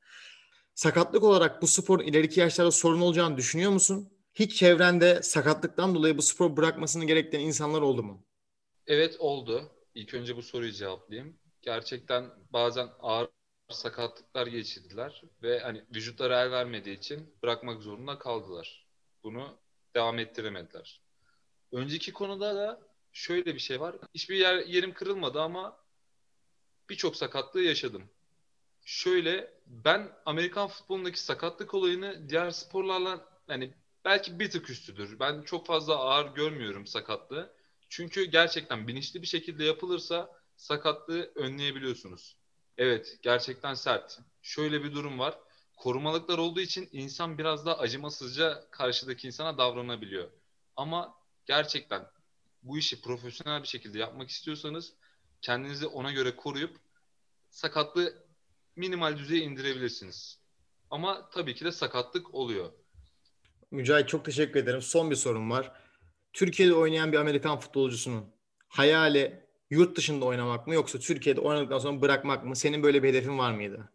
Sakatlık 0.75 1.23
olarak 1.23 1.61
bu 1.61 1.67
spor 1.67 1.99
ileriki 1.99 2.39
yaşlarda 2.39 2.71
sorun 2.71 3.01
olacağını 3.01 3.37
düşünüyor 3.37 3.71
musun? 3.71 4.09
Hiç 4.33 4.55
çevrende 4.55 5.23
sakatlıktan 5.23 5.95
dolayı 5.95 6.17
bu 6.17 6.21
spor 6.21 6.57
bırakmasını 6.57 7.05
gerektiren 7.05 7.43
insanlar 7.43 7.81
oldu 7.81 8.03
mu? 8.03 8.25
Evet 8.87 9.15
oldu. 9.19 9.71
İlk 9.95 10.13
önce 10.13 10.35
bu 10.37 10.41
soruyu 10.41 10.71
cevaplayayım. 10.71 11.39
Gerçekten 11.61 12.31
bazen 12.53 12.89
ağır 12.99 13.29
sakatlıklar 13.69 14.47
geçirdiler 14.47 15.21
ve 15.43 15.59
hani 15.59 15.85
vücutları 15.95 16.33
el 16.33 16.51
vermediği 16.51 16.97
için 16.97 17.35
bırakmak 17.43 17.81
zorunda 17.81 18.19
kaldılar. 18.19 18.87
Bunu 19.23 19.57
devam 19.95 20.19
ettiremediler. 20.19 21.01
Önceki 21.71 22.13
konuda 22.13 22.55
da 22.55 22.81
şöyle 23.13 23.55
bir 23.55 23.59
şey 23.59 23.79
var. 23.79 23.95
Hiçbir 24.13 24.35
yer 24.35 24.57
yerim 24.65 24.93
kırılmadı 24.93 25.41
ama 25.41 25.77
birçok 26.89 27.15
sakatlığı 27.15 27.61
yaşadım. 27.61 28.09
Şöyle 28.85 29.53
ben 29.67 30.11
Amerikan 30.25 30.67
futbolundaki 30.67 31.19
sakatlık 31.19 31.73
olayını 31.73 32.29
diğer 32.29 32.51
sporlarla 32.51 33.29
yani 33.47 33.73
belki 34.05 34.39
bir 34.39 34.51
tık 34.51 34.69
üstüdür. 34.69 35.19
Ben 35.19 35.41
çok 35.41 35.65
fazla 35.65 35.95
ağır 35.95 36.35
görmüyorum 36.35 36.87
sakatlığı. 36.87 37.53
Çünkü 37.89 38.23
gerçekten 38.25 38.87
bilinçli 38.87 39.21
bir 39.21 39.27
şekilde 39.27 39.63
yapılırsa 39.63 40.29
sakatlığı 40.55 41.31
önleyebiliyorsunuz. 41.35 42.37
Evet, 42.77 43.19
gerçekten 43.21 43.73
sert. 43.73 44.19
Şöyle 44.41 44.83
bir 44.83 44.93
durum 44.93 45.19
var. 45.19 45.39
Korumalıklar 45.77 46.37
olduğu 46.37 46.61
için 46.61 46.89
insan 46.91 47.37
biraz 47.37 47.65
daha 47.65 47.77
acımasızca 47.77 48.63
karşıdaki 48.71 49.27
insana 49.27 49.57
davranabiliyor. 49.57 50.31
Ama 50.75 51.15
gerçekten 51.45 52.05
bu 52.63 52.77
işi 52.77 53.01
profesyonel 53.01 53.61
bir 53.61 53.67
şekilde 53.67 53.99
yapmak 53.99 54.29
istiyorsanız 54.29 54.93
kendinizi 55.41 55.87
ona 55.87 56.11
göre 56.11 56.35
koruyup 56.35 56.77
sakatlığı 57.49 58.24
minimal 58.75 59.17
düzeye 59.17 59.41
indirebilirsiniz. 59.41 60.39
Ama 60.89 61.29
tabii 61.29 61.55
ki 61.55 61.65
de 61.65 61.71
sakatlık 61.71 62.35
oluyor. 62.35 62.71
Mücahit 63.71 64.09
çok 64.09 64.25
teşekkür 64.25 64.59
ederim. 64.59 64.81
Son 64.81 65.11
bir 65.11 65.15
sorum 65.15 65.51
var. 65.51 65.71
Türkiye'de 66.33 66.73
oynayan 66.73 67.11
bir 67.11 67.17
Amerikan 67.17 67.59
futbolcusunun 67.59 68.25
hayali 68.67 69.45
yurt 69.69 69.97
dışında 69.97 70.25
oynamak 70.25 70.67
mı 70.67 70.73
yoksa 70.73 70.99
Türkiye'de 70.99 71.41
oynadıktan 71.41 71.79
sonra 71.79 72.01
bırakmak 72.01 72.45
mı? 72.45 72.55
Senin 72.55 72.83
böyle 72.83 73.03
bir 73.03 73.09
hedefin 73.09 73.37
var 73.37 73.53
mıydı? 73.53 73.89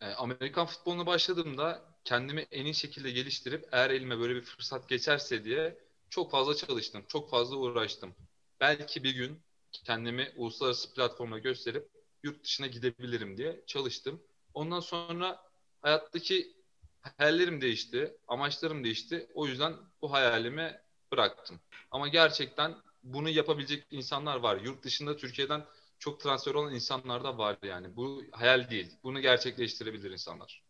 E, 0.00 0.06
Amerikan 0.06 0.66
futboluna 0.66 1.06
başladığımda 1.06 1.82
kendimi 2.04 2.46
en 2.50 2.64
iyi 2.64 2.74
şekilde 2.74 3.10
geliştirip 3.10 3.68
eğer 3.72 3.90
elime 3.90 4.18
böyle 4.18 4.34
bir 4.34 4.42
fırsat 4.42 4.88
geçerse 4.88 5.44
diye 5.44 5.78
çok 6.10 6.30
fazla 6.30 6.54
çalıştım. 6.54 7.04
Çok 7.08 7.30
fazla 7.30 7.56
uğraştım. 7.56 8.14
Belki 8.60 9.04
bir 9.04 9.14
gün 9.14 9.40
kendimi 9.72 10.32
uluslararası 10.36 10.94
platformda 10.94 11.38
gösterip 11.38 11.88
yurt 12.22 12.44
dışına 12.44 12.66
gidebilirim 12.66 13.36
diye 13.36 13.62
çalıştım. 13.66 14.22
Ondan 14.54 14.80
sonra 14.80 15.42
hayattaki 15.82 16.56
hayallerim 17.00 17.60
değişti, 17.60 18.16
amaçlarım 18.28 18.84
değişti. 18.84 19.28
O 19.34 19.46
yüzden 19.46 19.74
bu 20.02 20.12
hayalimi 20.12 20.80
bıraktım. 21.12 21.60
Ama 21.90 22.08
gerçekten 22.08 22.74
bunu 23.02 23.28
yapabilecek 23.28 23.86
insanlar 23.90 24.36
var. 24.36 24.60
Yurt 24.60 24.82
dışında 24.84 25.16
Türkiye'den 25.16 25.64
çok 25.98 26.20
transfer 26.20 26.54
olan 26.54 26.74
insanlar 26.74 27.24
da 27.24 27.38
var 27.38 27.56
yani. 27.62 27.96
Bu 27.96 28.22
hayal 28.32 28.70
değil. 28.70 28.96
Bunu 29.04 29.20
gerçekleştirebilir 29.20 30.10
insanlar. 30.10 30.62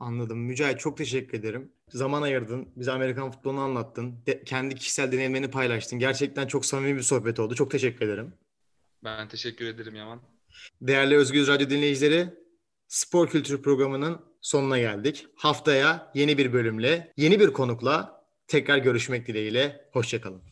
Anladım. 0.00 0.38
Mücahit 0.38 0.80
çok 0.80 0.96
teşekkür 0.96 1.38
ederim. 1.38 1.72
Zaman 1.88 2.22
ayırdın. 2.22 2.72
Bize 2.76 2.92
Amerikan 2.92 3.30
futbolunu 3.30 3.60
anlattın. 3.60 4.26
De, 4.26 4.44
kendi 4.44 4.74
kişisel 4.74 5.12
deneyimlerini 5.12 5.50
paylaştın. 5.50 5.98
Gerçekten 5.98 6.46
çok 6.46 6.66
samimi 6.66 6.96
bir 6.96 7.02
sohbet 7.02 7.40
oldu. 7.40 7.54
Çok 7.54 7.70
teşekkür 7.70 8.06
ederim. 8.06 8.34
Ben 9.04 9.28
teşekkür 9.28 9.66
ederim 9.66 9.94
Yaman. 9.94 10.22
Değerli 10.80 11.16
Özgür 11.16 11.46
Radyo 11.46 11.70
dinleyicileri, 11.70 12.28
Spor 12.88 13.28
Kültürü 13.28 13.62
programının 13.62 14.20
sonuna 14.40 14.78
geldik. 14.78 15.26
Haftaya 15.36 16.12
yeni 16.14 16.38
bir 16.38 16.52
bölümle, 16.52 17.12
yeni 17.16 17.40
bir 17.40 17.52
konukla 17.52 18.24
tekrar 18.48 18.78
görüşmek 18.78 19.26
dileğiyle. 19.26 19.88
Hoşçakalın. 19.92 20.42